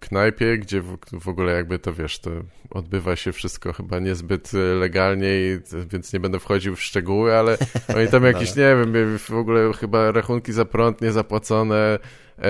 [0.00, 2.30] knajpie, gdzie w, w, ogóle jakby to wiesz, to
[2.70, 5.58] odbywa się wszystko chyba niezbyt legalnie, i,
[5.90, 7.58] więc nie będę wchodził w szczegóły, ale
[7.96, 11.98] oni tam jakieś, nie wiem, w ogóle chyba rachunki za prąd niezapłacone,
[12.38, 12.48] e,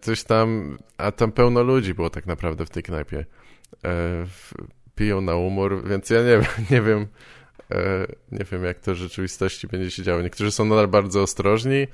[0.00, 3.26] coś tam, a tam pełno ludzi było tak naprawdę w tej knajpie.
[3.84, 4.26] E,
[4.94, 7.06] piją na umór, więc ja nie wiem, nie wiem,
[7.70, 10.22] e, nie wiem jak to w rzeczywistości będzie się działo.
[10.22, 11.86] Niektórzy są nadal bardzo ostrożni,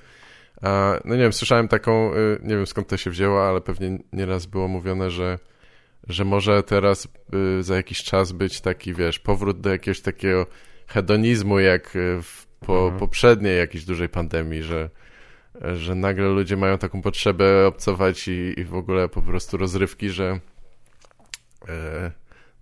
[1.04, 4.46] no nie wiem, słyszałem taką, y, nie wiem skąd to się wzięło, ale pewnie nieraz
[4.46, 5.38] było mówione, że,
[6.08, 7.08] że może teraz
[7.58, 10.46] y, za jakiś czas być taki, wiesz, powrót do jakiegoś takiego
[10.86, 12.98] hedonizmu, jak y, w po mhm.
[12.98, 14.90] poprzedniej jakiejś dużej pandemii, że,
[15.74, 20.40] że nagle ludzie mają taką potrzebę obcować i, i w ogóle po prostu rozrywki, że
[21.68, 22.10] e,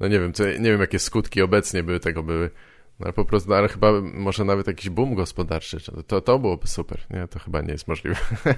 [0.00, 2.50] no nie wiem, co, nie wiem jakie skutki obecnie były tego były,
[3.00, 7.06] ale po prostu, no, ale chyba może nawet jakiś boom gospodarczy, to, to byłoby super,
[7.10, 7.28] nie?
[7.28, 8.16] To chyba nie jest możliwe.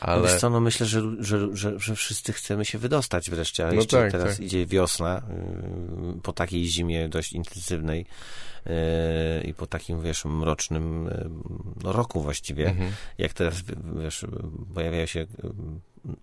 [0.00, 0.22] ale...
[0.22, 3.74] Wiesz co, no myślę, że, że, że, że wszyscy chcemy się wydostać wreszcie, a no
[3.74, 4.46] jeszcze tak, teraz tak.
[4.46, 5.22] idzie wiosna,
[6.16, 8.06] y, po takiej zimie dość intensywnej
[8.66, 8.70] y,
[9.46, 11.30] i po takim, wiesz, mrocznym y,
[11.84, 12.92] no, roku właściwie, mhm.
[13.18, 13.62] jak teraz,
[14.02, 14.26] wiesz,
[14.74, 15.26] pojawiają się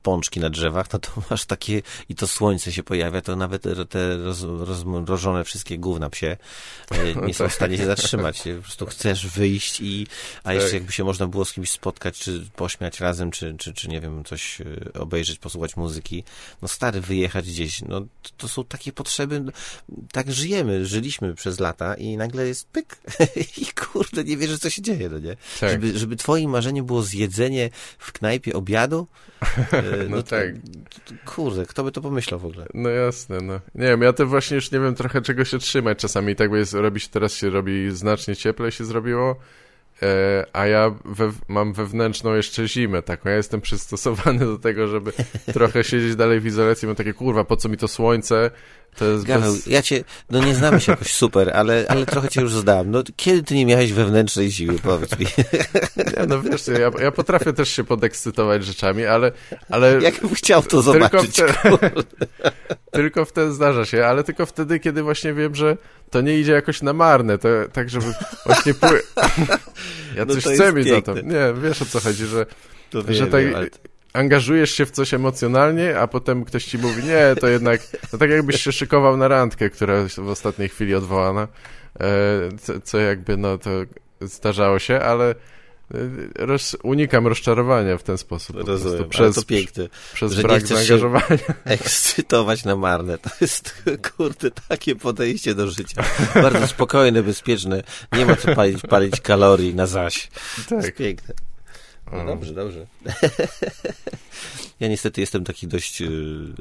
[0.01, 4.17] pączki na drzewach, no to masz takie, i to słońce się pojawia, to nawet te
[4.17, 6.37] roz, rozmrożone wszystkie gówna psie
[6.91, 8.43] e, nie są w stanie się zatrzymać.
[8.57, 10.07] Po prostu chcesz wyjść i,
[10.43, 10.73] a jeszcze tak.
[10.73, 14.23] jakby się można było z kimś spotkać, czy pośmiać razem, czy, czy, czy nie wiem,
[14.23, 14.65] coś e,
[14.99, 16.23] obejrzeć, posłuchać muzyki.
[16.61, 19.51] No stary, wyjechać gdzieś, no to, to są takie potrzeby, no,
[20.11, 22.97] tak żyjemy, żyliśmy przez lata i nagle jest pyk
[23.61, 25.35] i kurde, nie wierzę, co się dzieje, no nie?
[25.59, 25.71] Tak.
[25.71, 27.69] Żeby, żeby twoim marzeniem było zjedzenie
[27.99, 29.07] w knajpie obiadu,
[30.09, 30.45] no, no tak.
[31.25, 32.65] Kurde, kto by to pomyślał w ogóle?
[32.73, 33.59] No jasne, no.
[33.75, 35.97] Nie wiem, ja to właśnie już nie wiem trochę czego się trzymać.
[35.97, 39.35] Czasami tak jest, robi się, teraz się robi znacznie cieplej się zrobiło,
[40.01, 43.29] E, a ja we, mam wewnętrzną jeszcze zimę taką.
[43.29, 45.11] Ja jestem przystosowany do tego, żeby
[45.53, 46.87] trochę siedzieć dalej w izolacji.
[46.87, 48.51] Mam takie, kurwa, po co mi to słońce?
[48.95, 49.67] To jest Gaweł, bez...
[49.67, 52.91] ja cię, no nie znamy się jakoś super, ale, ale trochę cię już zdałem.
[52.91, 55.25] No kiedy ty nie miałeś wewnętrznej zimy, powiedz mi.
[56.17, 59.31] Nie, no wiesz, ja, ja potrafię też się podekscytować rzeczami, ale...
[59.69, 61.35] ale Jakbym chciał to zobaczyć.
[61.35, 62.03] Tylko wtedy,
[62.91, 65.77] tylko wtedy zdarza się, ale tylko wtedy, kiedy właśnie wiem, że
[66.09, 68.05] to nie idzie jakoś na marne, to tak, żeby
[68.45, 69.01] właśnie pły...
[70.15, 71.13] Ja No coś chcę mieć za to.
[71.13, 72.45] Nie, wiesz o co chodzi, że,
[72.89, 77.35] To że wiem, tak angażujesz się w coś emocjonalnie, a potem ktoś ci mówi, nie,
[77.41, 77.81] to jednak,
[78.13, 81.47] no tak jakbyś się szykował na randkę, która jest w ostatniej chwili odwołana,
[81.99, 82.05] e,
[82.61, 83.69] co, co jakby, no to
[84.21, 85.35] zdarzało się, ale e,
[86.35, 88.55] roz, unikam rozczarowania w ten sposób.
[88.61, 89.87] po Rozumiem, ale przez, to piękne.
[90.13, 91.37] przez że nie brak się- zaangażowania.
[91.65, 93.17] Ekscytować na marne.
[93.17, 93.83] To jest,
[94.17, 96.03] kurde, takie podejście do życia.
[96.35, 97.83] Bardzo spokojne, bezpieczne.
[98.13, 100.29] Nie ma co palić, palić kalorii na zaś.
[100.69, 100.95] To jest Tak.
[100.95, 101.33] piękne.
[102.11, 102.87] No dobrze, dobrze.
[104.79, 106.07] Ja niestety jestem taki dość y,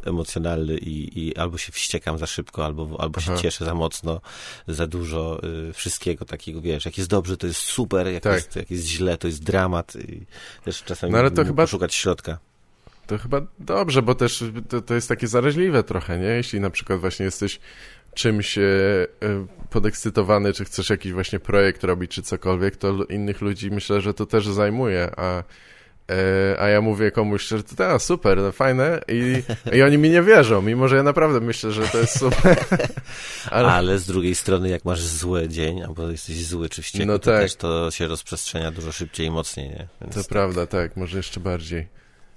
[0.04, 3.42] emocjonalny i, i albo się wściekam za szybko, albo, albo się Aha.
[3.42, 4.20] cieszę za mocno,
[4.68, 8.34] za dużo y, wszystkiego takiego, wiesz, jak jest dobrze, to jest super, jak, Tak.
[8.34, 10.20] jest, jak jest źle, to jest dramat i
[10.64, 12.38] też czasami No ale to chyba- poszukać środka.
[13.06, 16.26] To chyba dobrze, bo też to, to jest takie zaraźliwe trochę, nie?
[16.26, 17.60] Jeśli na przykład właśnie jesteś
[18.14, 18.62] czymś e,
[19.70, 24.26] podekscytowany, czy chcesz jakiś właśnie projekt robić, czy cokolwiek, to innych ludzi myślę, że to
[24.26, 25.42] też zajmuje, a,
[26.10, 29.42] e, a ja mówię komuś, że to super, no, fajne i,
[29.76, 32.56] i oni mi nie wierzą, mimo że ja naprawdę myślę, że to jest super.
[33.50, 33.68] Ale...
[33.72, 37.30] Ale, z drugiej strony, jak masz zły dzień, albo jesteś zły czy wściekły, No to
[37.30, 37.40] tak.
[37.40, 39.88] też to się rozprzestrzenia dużo szybciej i mocniej, nie?
[40.00, 41.88] Więc to prawda, tak, może jeszcze bardziej.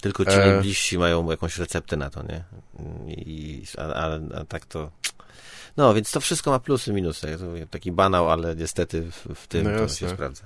[0.02, 0.52] Tylko ci E.
[0.52, 2.44] najbliżsi mają jakąś receptę na to, nie?
[3.08, 4.92] I, a, a, a tak to...
[5.78, 7.38] No, więc to wszystko ma plusy, minusy.
[7.72, 10.44] Taki banał, ale niestety w, w tym No to się sprawdza.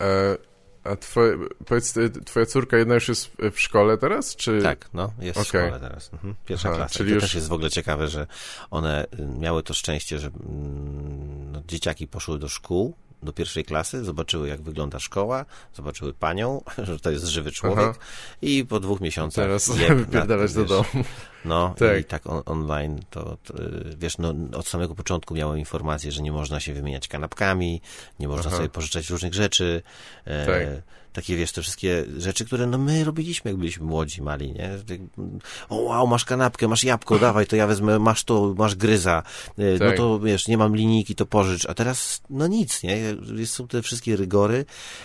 [0.00, 0.36] E,
[0.84, 4.62] a twoje, powiedz, e, twoja córka jedna już jest w szkole teraz, czy...
[4.62, 5.62] Tak, no, jest w Okej.
[5.62, 6.12] szkole teraz.
[6.12, 6.94] Mhm, pierwsza Aha, klasa.
[6.94, 8.26] czyli to już- też jest w ogóle ciekawe, że
[8.70, 14.04] one y, miały to szczęście, że mm, no, dzieciaki poszły do szkół, do pierwszej klasy,
[14.04, 15.44] zobaczyły jak wygląda szkoła,
[15.74, 17.98] zobaczyły panią, że to jest żywy człowiek Aha.
[18.42, 21.04] i po dwóch miesiącach Teraz wypierdalać do domu.
[21.44, 22.00] No Tak.
[22.00, 23.54] i tak on, online to, to,
[23.96, 27.80] wiesz, no od samego początku miałem informację, że nie można się wymieniać kanapkami,
[28.20, 28.56] nie można Aha.
[28.56, 29.82] sobie pożyczać różnych rzeczy.
[30.24, 30.82] E, Tak.
[31.16, 34.70] Takie, wiesz, te wszystkie rzeczy, które no my robiliśmy, jak byliśmy młodzi, mali, nie?
[34.86, 34.98] Tak,
[35.68, 39.22] O, wow, masz kanapkę, masz jabłko, dawaj, to ja wezmę, masz to, masz gryza.
[39.58, 39.96] E, No Tak.
[39.96, 41.66] to, wiesz, nie mam linijki, to pożycz.
[41.66, 42.96] A teraz, no nic, nie?
[43.46, 44.64] Są te wszystkie rygory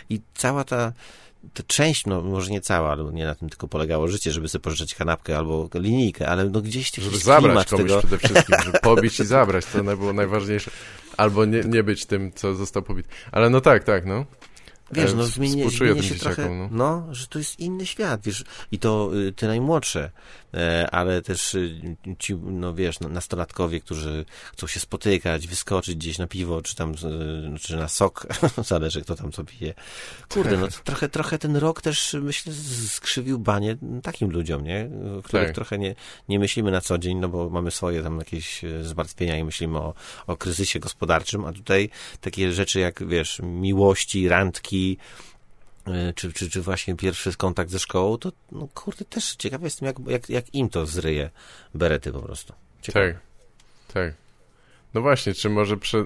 [0.10, 0.94] i cała ta
[1.54, 4.64] ta część, no może nie cała, ale nie na tym tylko polegało życie, żeby sobie
[4.64, 9.20] pożyczać kanapkę albo linijkę, ale no gdzieś Żeby zabrać komuś tego, przede wszystkim, żeby pobić
[9.20, 10.72] i zabrać, to było najważniejsze.
[11.18, 13.10] Albo nie, nie być tym, co został pobity.
[13.32, 14.26] Ale no tak, tak, no.
[14.94, 17.08] Wiesz, E, no zmienia tym się trochę, dzieciakom, no.
[17.12, 20.12] że to jest inny świat, wiesz, i to y, te najmłodsze,
[20.92, 26.28] ale też y, ci, no wiesz, no, nastolatkowie, którzy chcą się spotykać, wyskoczyć gdzieś na
[26.28, 26.92] piwo, czy tam,
[27.56, 28.28] y, czy na sok,
[28.68, 29.74] zależy kto tam co pije.
[30.30, 32.54] Kurde, no trochę, trochę ten rok też, myślę,
[32.88, 34.90] skrzywił banie takim ludziom, nie,
[35.20, 35.56] o których Tak.
[35.56, 35.96] trochę nie,
[36.30, 39.78] nie myślimy na co dzień, no bo mamy swoje tam jakieś e, zmartwienia i myślimy
[39.78, 39.94] o,
[40.28, 41.90] o kryzysie gospodarczym, a tutaj
[42.22, 45.41] takie rzeczy jak, wiesz, miłości, randki, e,
[46.16, 49.96] czy, czy, czy właśnie pierwszy kontakt ze szkołą, to no kurde, też ciekawe jestem, jak,
[50.08, 51.30] jak, jak im to zryje
[51.74, 52.54] berety po prostu.
[52.82, 53.14] Ciekawe.
[53.14, 53.22] Tak,
[53.94, 54.14] tak.
[54.94, 56.04] No właśnie, czy może prze...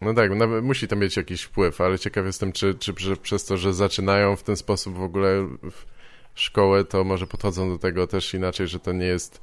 [0.00, 3.56] No tak, nawet musi to mieć jakiś wpływ, ale ciekaw jestem, czy, czy przez to,
[3.56, 5.84] że zaczynają w ten sposób w ogóle w
[6.34, 9.40] szkołę, to może podchodzą do tego też inaczej, że to nie jest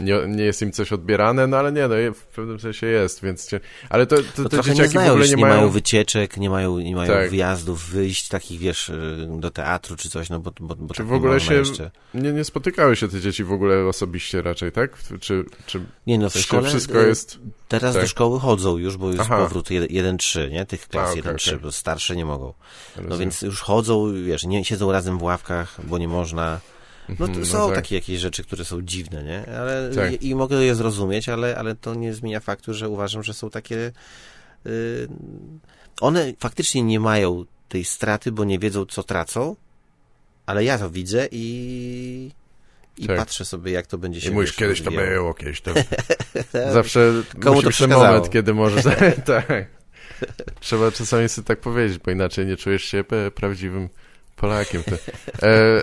[0.00, 3.50] nie, nie jest im coś odbierane, no ale nie, no w pewnym sensie jest, więc...
[3.90, 5.56] Ale to, to, To te trochę nie dzieciaki w znają, ogóle już nie nie mają
[5.56, 5.68] mają...
[5.70, 7.30] wycieczek, nie mają, nie mają Tak.
[7.30, 11.06] wyjazdów, wyjść takich, wiesz, y, do teatru czy coś, no bo, bo, bo Czy tak
[11.06, 11.90] w ogóle się- jeszcze.
[12.14, 14.98] Nie, nie spotykały się te dzieci w ogóle osobiście raczej, tak?
[15.20, 17.38] Czy, czy Nie no, w szkole wszystko y, jest...
[17.68, 18.02] Teraz Tak.
[18.02, 19.36] do szkoły chodzą już, bo jest Aha.
[19.38, 20.66] powrót 1-3, nie?
[20.66, 21.58] Tych klas A, okej, 1-3, okej.
[21.62, 22.44] bo starsze nie mogą.
[22.46, 22.54] No
[23.02, 23.18] rozumiem.
[23.20, 26.60] więc już chodzą, wiesz, nie siedzą razem w ławkach, bo nie można.
[27.08, 27.74] No to Mhm, są tak.
[27.74, 29.46] takie jakieś rzeczy, które są dziwne, nie?
[29.56, 30.12] Ale Tak.
[30.22, 33.50] i, i mogę je zrozumieć, ale, ale to nie zmienia faktu, że uważam, że są
[33.50, 33.92] takie.
[34.66, 35.08] y,
[36.00, 39.56] one faktycznie nie mają tej straty, bo nie wiedzą, co tracą,
[40.46, 42.30] ale ja to widzę i.
[43.00, 43.16] I Tak.
[43.16, 45.70] patrzę sobie, jak to będzie się I mówisz, wiesz, kiedyś to było, kiedyś to...
[46.72, 48.84] Zawsze Komu to ten moment, kiedy możesz...
[49.24, 49.66] tak.
[50.60, 53.04] Trzeba czasami sobie tak powiedzieć, bo inaczej nie czujesz się
[53.34, 53.88] prawdziwym
[54.40, 54.82] Polakiem.
[54.82, 54.96] To.
[55.46, 55.82] E,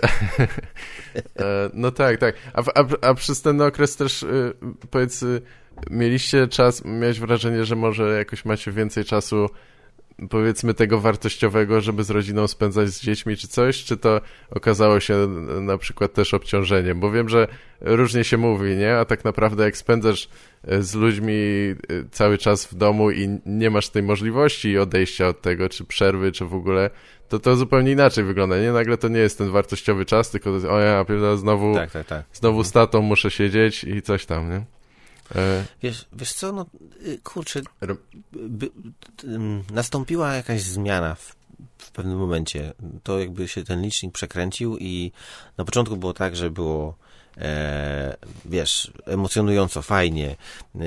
[1.38, 2.34] e, no tak, tak.
[2.54, 4.52] A, a, a przez ten okres też, y,
[4.90, 5.42] powiedz, y,
[5.90, 9.48] mieliście czas, miałeś wrażenie, że może jakoś macie więcej czasu
[10.30, 15.26] powiedzmy tego wartościowego, żeby z rodziną spędzać z dziećmi czy coś, czy to okazało się
[15.60, 17.00] na przykład też obciążeniem?
[17.00, 17.48] Bo wiem, że
[17.80, 18.96] różnie się mówi, nie?
[18.96, 20.28] A tak naprawdę jak spędzasz
[20.64, 21.34] e, z ludźmi
[22.10, 26.44] cały czas w domu i nie masz tej możliwości odejścia od tego, czy przerwy, czy
[26.44, 26.90] w ogóle,
[27.28, 28.72] to to zupełnie inaczej wygląda, nie?
[28.72, 31.04] Nagle to nie jest ten wartościowy czas, tylko to jest, o ja,
[31.36, 32.24] znowu, tak, tak, tak.
[32.32, 34.64] znowu z tatą muszę siedzieć i coś tam, nie?
[35.34, 35.64] E...
[35.82, 36.66] Wiesz, wiesz co, no
[37.06, 37.60] y, kurczę,
[38.32, 38.70] by,
[39.70, 41.36] nastąpiła jakaś zmiana w,
[41.78, 42.72] w pewnym momencie.
[43.02, 45.12] To jakby się ten licznik przekręcił i
[45.58, 46.96] na początku było tak, że było
[47.38, 50.36] e, wiesz, emocjonująco, fajnie,
[50.74, 50.78] e,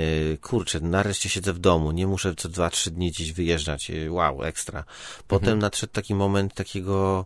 [0.41, 4.43] kurczę, nareszcie siedzę w domu, nie muszę co dwa, trzy dni gdzieś wyjeżdżać, e, wow,
[4.43, 4.83] ekstra.
[5.27, 5.59] Potem mhm.
[5.59, 7.25] nadszedł taki moment takiego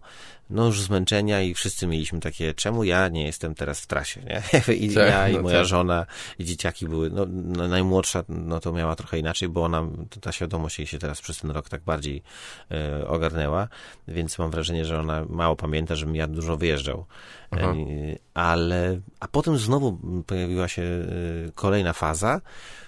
[0.50, 4.44] no już zmęczenia i wszyscy mieliśmy takie, czemu ja nie jestem teraz w trasie, nie?
[4.76, 5.68] I tak, ja, i no moja tak.
[5.68, 6.06] żona,
[6.40, 9.88] i dzieciaki były, no, no, najmłodsza, no to miała trochę inaczej, bo ona,
[10.22, 12.24] ta świadomość jej się teraz przez ten rok tak bardziej
[12.72, 13.68] e, ogarnęła,
[14.08, 17.06] więc mam wrażenie, że ona mało pamięta, żebym ja dużo wyjeżdżał.
[17.56, 17.76] E,
[18.34, 21.06] ale, a potem znowu pojawiła się e,
[21.56, 22.42] kolejna faza,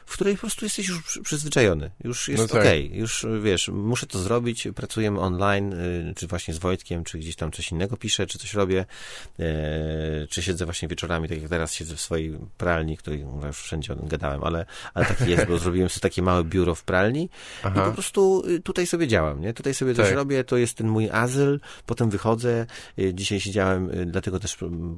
[0.06, 1.92] w której po prostu jesteś już przyzwyczajony.
[2.04, 2.62] Już jest no tak.
[2.62, 2.98] okej, okay.
[2.98, 7.52] już wiesz, muszę to zrobić, pracujemy online, y, czy właśnie z Wojtkiem, czy gdzieś tam
[7.52, 8.86] coś innego piszę, czy coś robię,
[9.40, 13.94] e, czy siedzę właśnie wieczorami, tak jak teraz siedzę w swojej pralni, której już wszędzie
[13.94, 17.30] o tym gadałem, ale, ale taki jest, bo zrobiłem sobie takie małe biuro w pralni
[17.64, 17.82] Aha.
[17.82, 19.54] i po prostu y, tutaj sobie działam, nie?
[19.54, 20.16] Tutaj sobie coś tak.
[20.16, 22.66] robię, to jest ten mój azyl, potem wychodzę,
[23.00, 24.58] y, dzisiaj siedziałem, dlatego też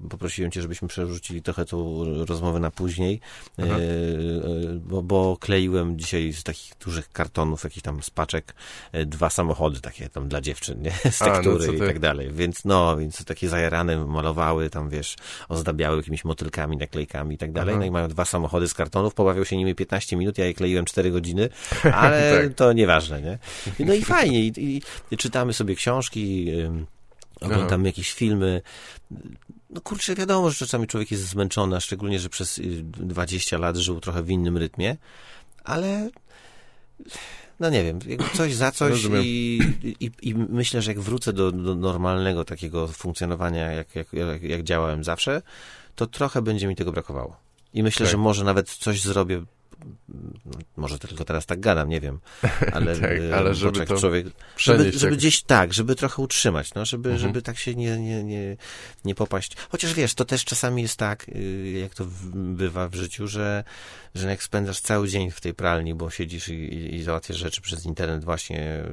[0.10, 3.20] poprosiłem cię, żebyśmy przerzucili trochę tą rozmowę na później,
[3.58, 3.76] Aha.
[4.82, 8.56] bo bo, bo kleiłem dzisiaj z takich dużych kartonów, jakichś tam spaczek,
[8.92, 10.92] e, dwa samochody takie tam dla dziewczyn, nie?
[10.92, 12.32] Z tektury A, no i tak dalej.
[12.32, 15.16] Więc no, więc takie zajarane malowały, tam wiesz,
[15.50, 17.74] ozdabiały jakimiś motylkami, naklejkami i tak dalej.
[17.74, 17.80] Aha.
[17.80, 20.86] No i mają dwa samochody z kartonów, pobawiał się nimi 15 minut, ja je kleiłem
[20.86, 21.50] 4 godziny,
[21.94, 22.54] ale tak.
[22.54, 23.40] to nieważne, nie?
[23.80, 24.82] No i fajnie, i,
[25.12, 26.52] i czytamy sobie książki,
[27.42, 27.88] oglądamy Aha.
[27.88, 28.62] jakieś filmy.
[29.70, 33.78] No kurczę, wiadomo, że czasami człowiek jest zmęczony, a szczególnie, że przez 20 y, lat
[33.78, 34.98] żył trochę w innym rytmie,
[35.64, 36.10] ale
[37.60, 38.00] no nie wiem,
[38.34, 39.60] coś za coś i,
[40.00, 44.08] i, i, myślę, że jak wrócę do, do normalnego takiego funkcjonowania, jak, jak,
[44.42, 45.42] jak, działałem zawsze,
[45.96, 47.38] to trochę będzie mi tego brakowało.
[47.74, 48.12] I myślę, tak.
[48.12, 49.44] że może nawet coś zrobię
[50.78, 52.20] może tylko teraz tak gadam, nie wiem,
[52.74, 56.86] ale, tak, y, ale żeby to człowiek, żeby, żeby gdzieś tak, żeby trochę utrzymać, no,
[56.86, 57.28] żeby, mhm.
[57.28, 58.58] żeby tak się nie, nie, nie,
[59.06, 59.56] nie popaść.
[59.70, 63.64] Chociaż wiesz, to też czasami jest tak, y, jak to bywa w życiu, że,
[64.16, 67.86] że jak spędzasz cały dzień w tej pralni, bo siedzisz i, i załatwiasz rzeczy przez
[67.86, 68.84] internet, właśnie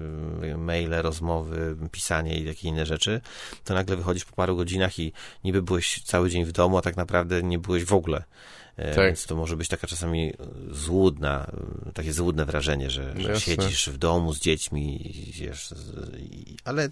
[0.43, 3.21] y, maile, rozmowy, pisanie i takie inne rzeczy,
[3.65, 5.13] to nagle wychodzisz po paru godzinach i
[5.45, 8.25] niby byłeś cały dzień w domu, a tak naprawdę nie byłeś w ogóle.
[8.77, 9.07] E, tak.
[9.07, 10.33] Więc to może być taka czasami
[10.71, 11.51] złudna,
[11.95, 15.75] takie złudne wrażenie, że, że siedzisz w domu z dziećmi, wiesz,
[16.65, 16.91] ale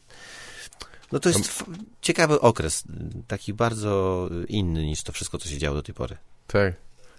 [1.13, 1.65] no to jest
[2.01, 2.85] ciekawy okres,
[3.27, 6.17] taki bardzo inny niż to wszystko, co się działo do tej pory.
[6.47, 6.75] Tak.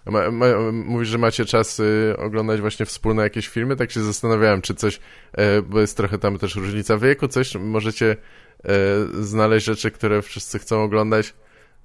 [0.05, 3.75] Ma, ma, mówisz, że macie czas y, oglądać właśnie wspólne jakieś filmy?
[3.75, 4.99] Tak się zastanawiałem, czy coś,
[5.33, 8.15] e, bo jest trochę tam też różnica wieku, coś możecie
[8.63, 8.75] e,
[9.21, 11.33] znaleźć rzeczy, które wszyscy chcą oglądać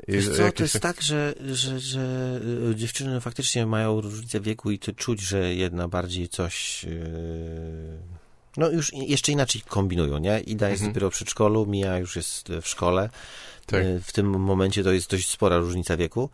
[0.08, 2.40] Wiesz co, to jest tak, że, że, że
[2.70, 6.84] y, dziewczyny faktycznie mają różnicę wieku i to czuć, że jedna bardziej coś...
[6.84, 6.90] Yy,
[8.56, 10.40] no już jeszcze inaczej kombinują, nie?
[10.40, 10.92] Ida jest mhm.
[10.92, 13.10] dopiero w przedszkolu, Mia już jest w szkole.
[13.66, 13.84] Tak.
[13.84, 16.30] Y, w tym momencie to jest dość spora różnica wieku,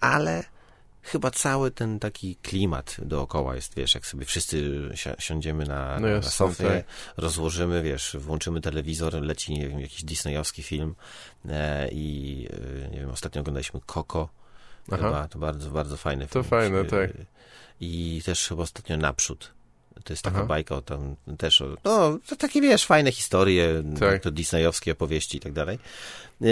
[0.00, 0.44] ale
[1.02, 6.08] chyba cały ten taki klimat dookoła jest, wiesz, jak sobie wszyscy si siądziemy na, no
[6.08, 6.84] jasne, na sofie, tak.
[7.16, 10.94] rozłożymy, wiesz, włączymy telewizor, leci, nie wiem, jakiś disneyowski film
[11.48, 12.48] e, i
[12.84, 14.28] e, nie wiem, ostatnio oglądaliśmy Coco,
[14.90, 16.44] chyba, to bardzo, bardzo fajny film.
[16.44, 17.10] To fajne, e, tak.
[17.80, 19.52] I też chyba ostatnio Naprzód.
[20.04, 20.46] To jest taka Aha.
[20.46, 24.22] bajka o tam też, o, no, to takie, wiesz, fajne historie, tak.
[24.22, 25.78] to disneyowskie opowieści i tak dalej.
[26.42, 26.46] E,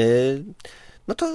[1.09, 1.27] no to,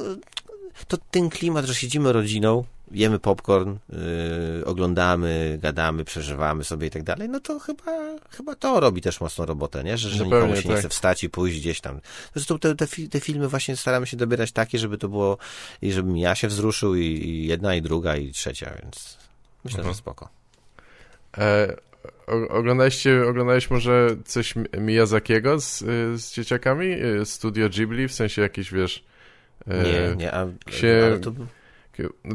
[0.88, 7.04] to ten klimat, że siedzimy rodziną, jemy popcorn, yy, oglądamy, gadamy, przeżywamy sobie i tak
[7.04, 7.92] dalej, no to chyba,
[8.30, 9.98] chyba to robi też mocną robotę, nie?
[9.98, 10.72] Że, że nikomu się tak.
[10.72, 12.00] nie chce wstać i pójść gdzieś tam.
[12.36, 15.38] Zresztą te, te, te, filmy właśnie staramy się dobierać takie, żeby to było
[15.82, 19.18] i żebym ja się wzruszył i, i jedna, i druga, i trzecia, więc
[19.64, 19.96] myślę, mhm.
[19.96, 20.30] że spoko.
[21.38, 21.76] E,
[22.50, 25.80] oglądaliście, oglądałeś może coś Miyazakiego z,
[26.22, 26.88] z dzieciakami?
[26.92, 29.04] E, Studio Ghibli, w sensie jakiś, wiesz...
[29.68, 31.02] E, nie, nie, a, się...
[31.06, 31.32] ale to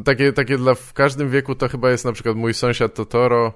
[0.05, 3.53] takie, takie dla w każdym wieku to chyba jest na przykład mój sąsiad Totoro,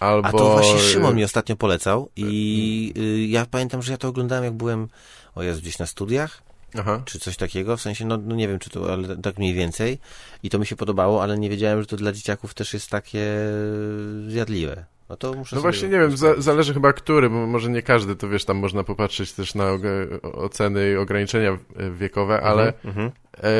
[0.00, 0.28] albo...
[0.28, 4.44] A to właśnie Szymon mi ostatnio polecał i y, ja pamiętam, że ja to oglądałem
[4.44, 4.88] jak byłem,
[5.34, 6.42] o Jezu, gdzieś na studiach,
[6.78, 7.02] Aha.
[7.04, 9.98] czy coś takiego, w sensie, no, no, nie wiem, czy to, ale tak mniej więcej
[10.42, 13.26] i to mi się podobało, ale nie wiedziałem, że to dla dzieciaków też jest takie
[14.28, 14.84] zjadliwe.
[15.12, 18.16] No to muszę No właśnie nie wiem, za, zależy chyba który, bo może nie każdy,
[18.16, 19.78] to wiesz, tam można popatrzeć też na
[20.22, 21.58] oceny i ograniczenia
[21.90, 22.72] wiekowe, Mhm, ale,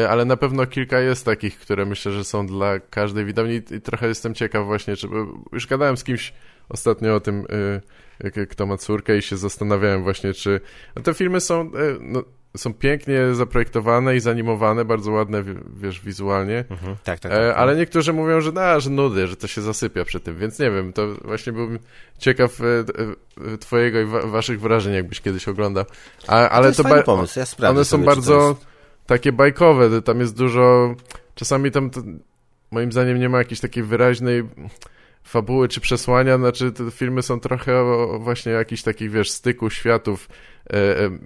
[0.03, 3.80] e, ale na pewno kilka jest takich, które myślę, że są dla każdej widowni i,
[3.80, 5.16] trochę jestem ciekaw właśnie, czy, bo
[5.53, 6.32] już gadałem z kimś
[6.68, 7.46] ostatnio o tym,
[8.24, 10.61] e, kto ma córkę i się zastanawiałem właśnie, czy
[10.96, 12.22] no te filmy są, e, no,
[12.57, 15.44] są pięknie zaprojektowane i zanimowane, bardzo ładne,
[15.76, 16.96] wiesz, wizualnie, Mhm.
[17.05, 17.40] Tak, tak, tak.
[17.40, 20.59] E, ale niektórzy mówią, że da, że nudy, że to się zasypia przy tym, więc
[20.59, 21.78] nie wiem, to właśnie byłbym
[22.18, 22.64] ciekaw e,
[23.55, 25.84] e, twojego i wa waszych wrażeń, jakbyś kiedyś oglądał.
[26.28, 28.66] A, ale to jest to pomysł, ja sprawdzę one są sobie, to bardzo jest-
[29.07, 30.94] takie bajkowe, tam jest dużo,
[31.34, 32.00] czasami tam to,
[32.70, 34.42] moim zdaniem nie ma jakiejś takiej wyraźnej
[35.24, 40.28] fabuły czy przesłania, znaczy te filmy są trochę o, właśnie jakichś takich, wiesz, styku światów
[40.28, 40.51] e, e,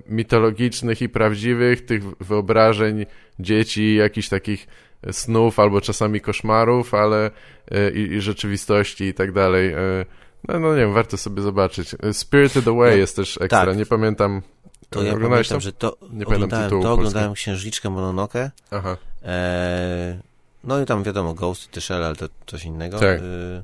[0.08, 3.06] mitologicznych i prawdziwych, tych wyobrażeń
[3.38, 4.66] dzieci, jakichś takich
[5.12, 7.30] snów albo czasami koszmarów, ale
[7.70, 9.72] e, i, i rzeczywistości i tak dalej.
[9.72, 10.06] E,
[10.48, 11.94] no, no nie wiem, warto sobie zobaczyć.
[12.02, 13.76] E, Spirited Away No, jest też ekstra, tak.
[13.76, 14.42] nie pamiętam.
[14.90, 15.64] To ja Oglądałeś pamiętam, to?
[15.64, 18.50] że to Nie pamiętam tytułu to oglądałem Księżniczkę Mononoke.
[18.70, 18.96] Aha.
[19.24, 20.20] E,
[20.64, 22.98] no i tam wiadomo, Ghost i Shell, ale to coś innego.
[22.98, 23.20] Tak.
[23.20, 23.62] E,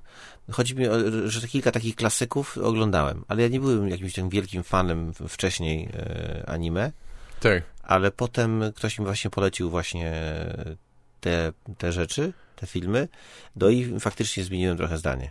[0.50, 4.62] chodzi mi o, że kilka takich klasyków oglądałem, ale ja nie byłem jakimś tym wielkim
[4.62, 6.92] fanem wcześniej e, anime,
[7.40, 7.62] Tak.
[7.82, 10.12] ale potem ktoś mi właśnie polecił właśnie
[11.20, 13.08] te, te rzeczy, te filmy,
[13.56, 15.30] no i faktycznie zmieniłem trochę zdanie.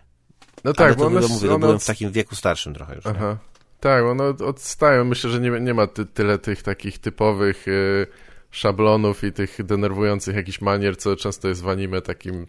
[0.64, 3.06] No tak, ale bo one, mówię, to one byłem w takim wieku starszym trochę już.
[3.06, 3.12] nie?
[3.12, 3.38] Aha.
[3.80, 5.06] Tak, one od- odstają.
[5.06, 8.08] Myślę, że nie, nie ma ty, tyle tych takich typowych y,
[8.52, 12.48] szablonów i tych denerwujących jakichś manier, co często jest w anime takim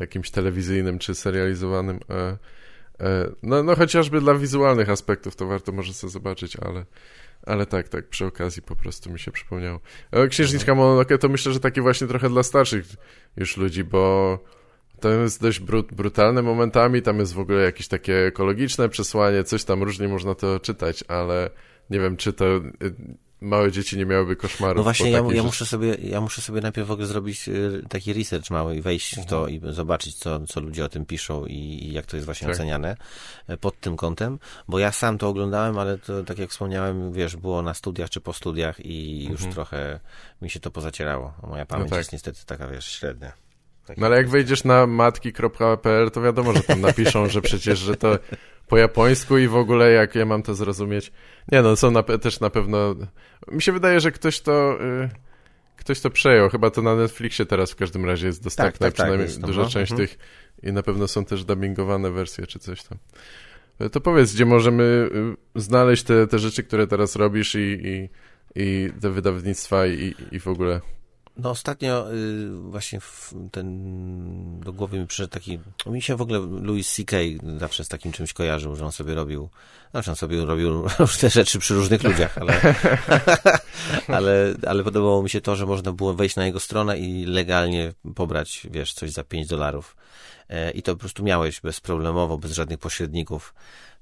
[0.00, 2.00] jakimś telewizyjnym czy serializowanym.
[2.10, 2.36] E,
[3.00, 6.84] e, no, no chociażby dla wizualnych aspektów to warto może sobie zobaczyć, ale,
[7.42, 9.80] ale tak, tak, przy okazji po prostu mi się przypomniało.
[10.12, 12.84] E, Księżniczka Mononoke to myślę, że takie właśnie trochę dla starszych
[13.36, 14.38] już ludzi, bo
[15.00, 19.64] to jest dość brut, brutalne momentami, tam jest w ogóle jakieś takie ekologiczne przesłanie, coś
[19.64, 21.50] tam różnie można to czytać, ale
[21.90, 22.44] nie wiem, czy to
[23.40, 24.76] małe dzieci nie miałyby koszmarów.
[24.76, 28.12] No właśnie, ja, ja, muszę sobie, ja muszę sobie najpierw w ogóle zrobić y, taki
[28.12, 29.28] research mały i wejść w Mhm.
[29.28, 32.46] to i zobaczyć, co, co ludzie o tym piszą i, i jak to jest właśnie
[32.46, 32.54] Tak.
[32.56, 32.96] oceniane
[33.48, 37.36] e, pod tym kątem, bo ja sam to oglądałem, ale to, tak jak wspomniałem, wiesz,
[37.36, 39.52] było na studiach czy po studiach i już Mhm.
[39.52, 40.00] trochę
[40.42, 41.34] mi się to pozacierało.
[41.42, 41.98] Moja pamięć tak.
[41.98, 43.32] jest niestety taka, wiesz, średnia.
[43.96, 48.18] No ale jak wejdziesz na matki.pl, to wiadomo, że tam napiszą, że przecież, że to
[48.68, 51.12] po japońsku i w ogóle jak ja mam to zrozumieć.
[51.52, 52.94] Nie no, są na, też na pewno...
[53.52, 54.78] Mi się wydaje, że ktoś to...
[54.82, 55.10] Y,
[55.76, 56.48] ktoś to przejął.
[56.48, 59.50] Chyba to na Netflixie teraz w każdym razie jest dostępne, tak, tak, przynajmniej jest tam,
[59.50, 59.68] duża no.
[59.68, 60.08] część Mhm.
[60.08, 60.18] tych
[60.62, 62.98] i na pewno są też dubbingowane wersje czy coś tam.
[63.78, 64.82] E, To powiedz, gdzie możemy
[65.54, 68.08] y, znaleźć te, te rzeczy, które teraz robisz i, i,
[68.54, 70.80] i te wydawnictwa i, i w ogóle.
[71.36, 73.00] No ostatnio y, właśnie
[73.52, 77.16] ten, do głowy mi przyszedł taki, mi się w ogóle Louis C.K.
[77.58, 79.48] zawsze z takim czymś kojarzył, że on sobie robił,
[79.90, 82.60] znaczy on sobie robił różne rzeczy przy różnych ludziach, ale,
[84.16, 87.92] ale, ale podobało mi się to, że można było wejść na jego stronę i legalnie
[88.14, 89.96] pobrać, wiesz, coś za 5 dolarów.
[90.48, 93.54] E, I to po prostu miałeś bezproblemowo, bez żadnych pośredników.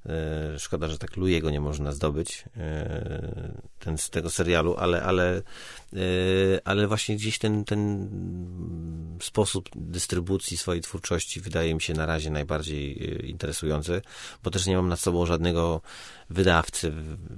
[0.09, 5.37] E, Szkoda, że tak Louiego nie można zdobyć e, ten, z tego serialu, ale, ale,
[5.37, 6.01] e,
[6.65, 8.09] ale właśnie gdzieś ten, ten
[9.23, 14.03] sposób dystrybucji swojej twórczości wydaje mi się na razie najbardziej interesujący,
[14.43, 15.81] bo też nie mam nad sobą żadnego
[16.31, 16.93] wydawcy,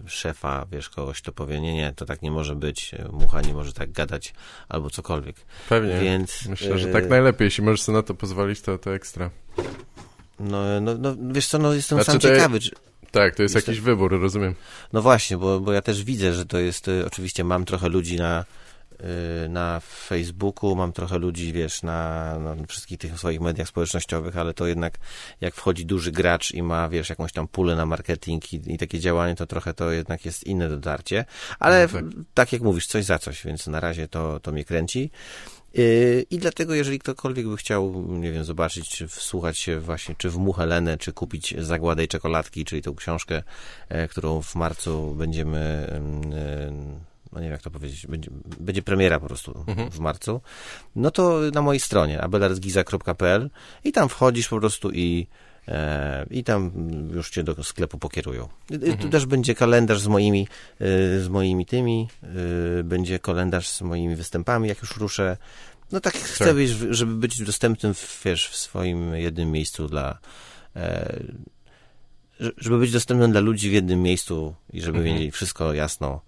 [0.07, 3.73] szefa, wiesz, kogoś, kto powie, nie, nie, to tak nie może być, mucha nie może
[3.73, 4.35] tak gadać,
[4.69, 5.37] albo cokolwiek.
[5.69, 6.01] Pewnie.
[6.01, 7.45] Więc Myślę, że tak najlepiej.
[7.45, 9.31] Jeśli możesz sobie na to pozwolić, to, to ekstra.
[10.41, 12.71] No, no, no, wiesz co, no jestem Znaczy sam ciekawy, czy,
[13.11, 14.55] Tak, to jest Jest- jakiś wybór, rozumiem.
[14.93, 18.17] No właśnie, bo, bo ja też widzę, że to jest, y, oczywiście mam trochę ludzi
[18.17, 18.45] na,
[19.45, 24.55] y, na Facebooku, mam trochę ludzi, wiesz, na, na wszystkich tych swoich mediach społecznościowych, ale
[24.55, 24.95] to jednak
[25.41, 29.01] jak wchodzi duży gracz i ma, wiesz, jakąś tam pulę na marketing i, i takie
[29.01, 31.25] działanie, to trochę to jednak jest inne dotarcie.
[31.59, 32.05] Ale No tak.
[32.35, 32.53] tak.
[32.53, 35.11] jak mówisz, coś za coś, więc na razie to, to mnie kręci.
[35.77, 40.31] Yy, I dlatego, jeżeli ktokolwiek by chciał, nie wiem, zobaczyć, czy wsłuchać się właśnie, czy
[40.31, 43.43] w Muchę Lenę, czy kupić Zagładę i Czekoladki, czyli tą książkę,
[43.89, 46.73] e, którą w marcu będziemy, em, e,
[47.33, 49.91] no nie wiem jak to powiedzieć, będzie, będzie premiera po prostu Mhm.
[49.91, 50.41] w marcu,
[50.97, 53.51] no to na mojej stronie abelarzgiza.pl
[53.85, 55.27] i tam wchodzisz po prostu i
[56.31, 56.73] i tam
[57.15, 58.49] już cię do sklepu pokierują.
[58.71, 60.49] I- i Tu też będzie kalendarz z moimi,
[60.81, 62.09] e, z moimi tymi,
[62.81, 65.37] e, będzie kalendarz z moimi występami, jak już ruszę.
[65.93, 66.55] No tak chcę Tak.
[66.55, 70.19] być, żeby być dostępnym, w, wiesz, w swoim jednym miejscu dla
[70.77, 71.17] e,
[72.41, 75.15] że- żeby być dostępnym dla ludzi w jednym miejscu i żeby Mhm.
[75.17, 76.21] mieli wszystko jasno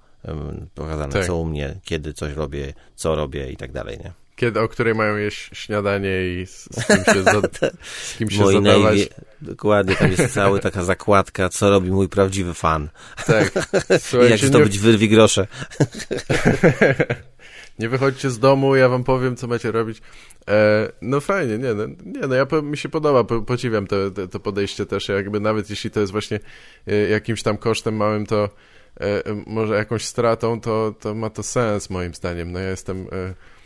[0.75, 1.27] pokazane, Tak.
[1.27, 4.13] co u mnie, kiedy coś robię, co robię i tak dalej, nie?
[4.39, 7.41] Kiedy, o której mają jeść śniadanie i z, z kim się, za,
[8.09, 9.09] z kim się zadawać.
[9.41, 12.89] Dokładnie, tam jest cała taka zakładka, co robi mój prawdziwy fan.
[13.27, 13.53] Tak.
[14.27, 14.81] I jak zdobyć nie...
[14.81, 15.47] wyrwi grosze.
[17.79, 20.03] nie wychodźcie z domu, ja wam powiem, co macie robić.
[20.49, 24.29] E, no fajnie, nie no, nie, no ja mi się podoba, po, podziwiam to, to,
[24.29, 26.41] to, podejście też, jakby nawet jeśli to jest właśnie
[26.87, 28.49] e, jakimś tam kosztem małym, to
[29.01, 32.53] e, może jakąś stratą, to, to ma to sens moim zdaniem.
[32.53, 33.07] No ja jestem...
[33.13, 33.58] E,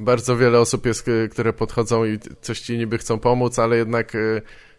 [0.00, 4.18] bardzo wiele osób jest, które podchodzą i coś ci niby chcą pomóc, ale jednak e,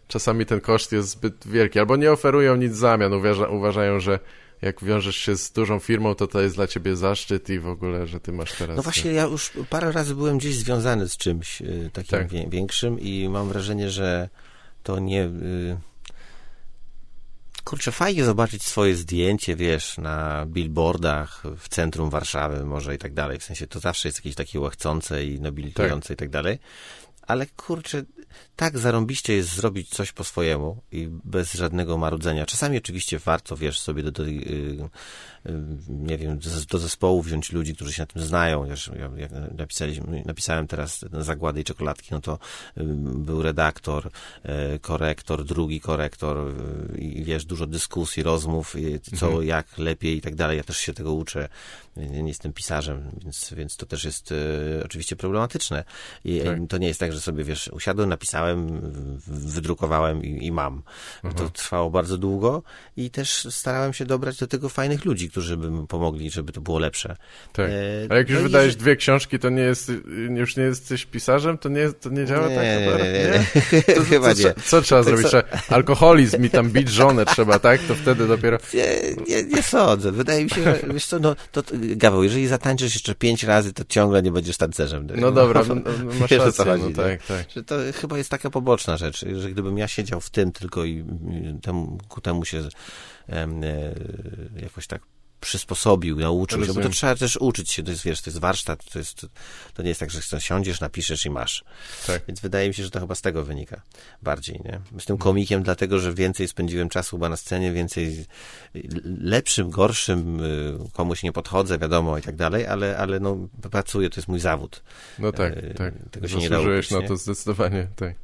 [0.08, 4.18] czasami ten koszt jest zbyt wielki, albo nie oferują nic w zamian, uważa, uważają, że
[4.62, 8.06] jak wiążesz się z dużą firmą, to to jest dla ciebie zaszczyt i w ogóle,
[8.06, 8.76] że ty masz teraz...
[8.76, 12.50] No właśnie, ja już parę razy byłem gdzieś związany z czymś y, takim tak.
[12.50, 14.28] większym i mam wrażenie, że
[14.82, 15.30] to nie...
[17.68, 23.38] Kurczę, fajnie zobaczyć swoje zdjęcie, wiesz, na billboardach w centrum Warszawy może i tak dalej.
[23.38, 26.14] W sensie to zawsze jest jakieś takie łechcące i nobilitujące tak.
[26.14, 26.58] i tak dalej.
[27.22, 28.02] Ale kurczę,
[28.56, 32.46] tak zarąbiście jest zrobić coś po swojemu i bez żadnego marudzenia.
[32.46, 34.24] Czasami oczywiście warto, wiesz, sobie do, do,
[35.88, 36.38] nie wiem,
[36.70, 38.66] do zespołu wziąć ludzi, którzy się na tym znają.
[38.66, 42.38] Wiesz, jak napisaliśmy, napisałem teraz Zagłady i Czekoladki, no to
[43.14, 44.10] był redaktor,
[44.42, 48.76] e, korektor, drugi korektor e, i wiesz, dużo dyskusji, rozmów,
[49.18, 49.46] co, mhm.
[49.46, 50.56] jak lepiej i tak dalej.
[50.56, 51.48] Ja też się tego uczę.
[51.96, 55.84] Nie jestem pisarzem, więc, więc to też jest e, oczywiście problematyczne.
[56.24, 56.58] I tak.
[56.68, 58.80] to nie jest tak, że sobie, wiesz, usiadłem, napisałem,
[59.26, 60.82] wydrukowałem i, i mam.
[61.24, 61.34] Mhm.
[61.34, 62.62] To trwało bardzo długo
[62.96, 66.60] i też starałem się dobrać do tego fajnych ludzi, którzy by mi pomogli, żeby to
[66.60, 67.16] było lepsze.
[67.52, 67.70] Tak.
[67.70, 67.72] E,
[68.08, 69.92] A jak już no wydajesz dwie książki, to nie jest,
[70.36, 71.58] już nie jesteś pisarzem?
[71.58, 72.64] To nie, to nie działa nie, tak?
[72.64, 73.94] Nie, nie, nie, nie.
[73.94, 74.54] To, Chyba co, nie.
[74.64, 75.26] Co, trzeba tak zrobić?
[75.26, 77.80] Trzeba, alkoholizm i tam bić żonę trzeba, tak?
[77.80, 78.58] To wtedy dopiero...
[79.28, 80.12] Nie, nie, sądzę.
[80.12, 83.84] Wydaje mi się, że wiesz co, no, to, Gaweł, jeżeli zatańczysz jeszcze pięć razy, to
[83.88, 85.06] ciągle nie będziesz tancerzem.
[85.16, 85.82] No dobra, no, no,
[86.20, 87.50] masz wiesz, rację, chodzi, no, tak, tak.
[87.50, 91.04] Że to chyba jest taka poboczna rzecz, że gdybym ja siedział w tym tylko i
[91.62, 92.62] temu, ku temu się
[93.28, 93.48] e,
[94.62, 95.02] jakoś tak
[95.40, 98.84] przysposobił, nauczył się, bo to trzeba też uczyć się, to jest, wiesz, to jest warsztat,
[98.92, 99.26] to, jest,
[99.74, 101.64] to nie jest tak, że siądziesz, napiszesz i masz.
[102.06, 102.22] Tak.
[102.28, 103.82] Więc wydaje mi się, że to chyba z tego wynika
[104.22, 104.80] bardziej, nie?
[104.94, 108.26] Jestem komikiem dlatego, że więcej spędziłem czasu chyba na scenie, więcej
[109.04, 114.20] lepszym, gorszym, y, komuś nie podchodzę, wiadomo i tak dalej, ale, ale no, pracuję, to
[114.20, 114.82] jest mój zawód.
[115.18, 115.94] No tak, e, tak.
[116.10, 118.14] Tego się nie da uczyć, na to zdecydowanie, tak.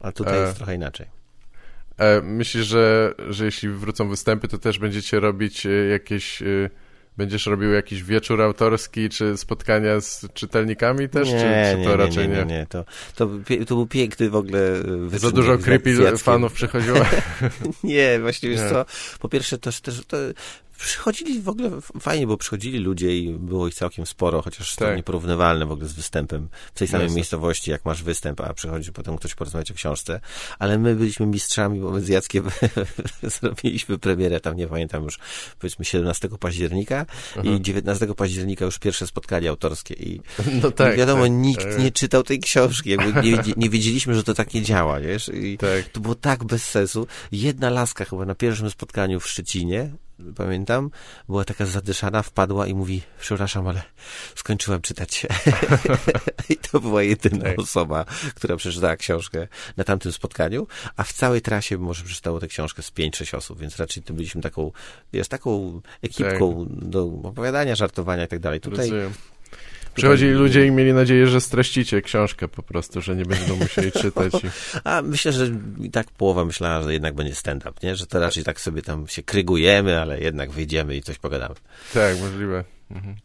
[0.00, 0.40] A tutaj e...
[0.40, 1.19] jest trochę inaczej.
[2.00, 6.42] E, myślisz, że, że jeśli wrócą występy, to też będziecie robić e, jakieś...
[6.42, 6.70] E,
[7.16, 11.96] będziesz robił jakiś wieczór autorski, czy spotkania z czytelnikami też, nie, czy, czy to nie,
[11.96, 12.36] raczej nie?
[12.36, 12.84] Nie, nie, To,
[13.14, 13.28] to,
[13.66, 15.18] to był piękny w ogóle wyczyn.
[15.18, 16.98] Za dużo creepy fanów przychodziło?
[17.84, 18.84] nie, właśnie wiesz co,
[19.18, 20.16] po pierwsze to, też, to
[20.80, 21.70] przychodzili w ogóle
[22.00, 24.88] fajnie, bo przychodzili ludzie i było ich całkiem sporo, chociaż tak.
[24.88, 28.92] to nieporównywalne w ogóle z występem w tej samej miejscowości, jak masz występ, a przychodzi
[28.92, 30.20] potem ktoś porozmawiać o książce.
[30.58, 32.44] Ale my byliśmy mistrzami, bo my z Jackiem
[33.40, 35.18] zrobiliśmy premierę, tam nie pamiętam już,
[35.58, 37.42] powiedzmy 17 października Aha.
[37.44, 40.20] i 19 października już pierwsze spotkanie autorskie i,
[40.62, 41.78] no tak, i wiadomo, tak, nikt tak.
[41.78, 45.30] nie czytał tej książki, jakby nie, nie wiedzieliśmy, że to tak nie działa, wiesz?
[45.34, 45.88] I tak.
[45.92, 47.06] to było tak bez sensu.
[47.32, 49.90] Jedna laska chyba na pierwszym spotkaniu w Szczecinie,
[50.36, 50.90] pamiętam,
[51.28, 53.82] była taka zadyszana, wpadła i mówi, przepraszam, ale
[54.34, 55.26] skończyłem czytać.
[56.50, 57.58] I to była jedyna tak.
[57.58, 58.04] osoba,
[58.34, 60.66] która przeczytała książkę na tamtym spotkaniu,
[60.96, 64.42] a w całej trasie może przeczytało tę książkę z 5-6 osób, więc raczej to byliśmy
[64.42, 64.72] taką,
[65.12, 66.88] wiesz, taką ekipką tak.
[66.88, 68.60] do opowiadania, żartowania i tak dalej.
[68.60, 69.12] Tutaj Rozumiem.
[70.00, 74.32] Przychodzili ludzie i mieli nadzieję, że streścicie książkę po prostu, że nie będą musieli czytać.
[74.34, 74.48] I...
[74.84, 77.96] A myślę, że i tak połowa myślała, że jednak będzie stand-up, nie?
[77.96, 81.54] Że to raczej tak sobie tam się krygujemy, ale jednak wyjdziemy i coś pogadamy.
[81.94, 82.64] Tak, możliwe.
[82.90, 83.16] Mhm.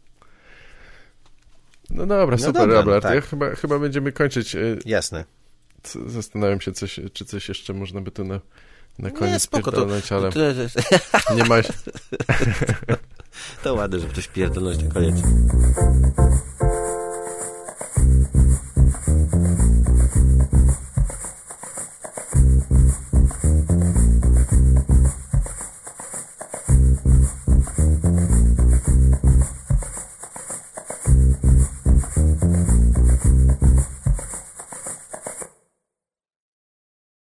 [1.90, 3.04] No dobra, no super, dobra, Robert.
[3.04, 3.14] No tak.
[3.14, 4.54] ja chyba, chyba będziemy kończyć.
[4.54, 5.24] Y, Jasne.
[6.06, 8.40] Zastanawiam się, coś, czy coś jeszcze można by tu na,
[8.98, 10.30] na koniec nie, spoko, to, ale
[11.34, 11.56] nie ma...
[13.62, 15.16] to ładne, żeby coś pierdolnąć na koniec.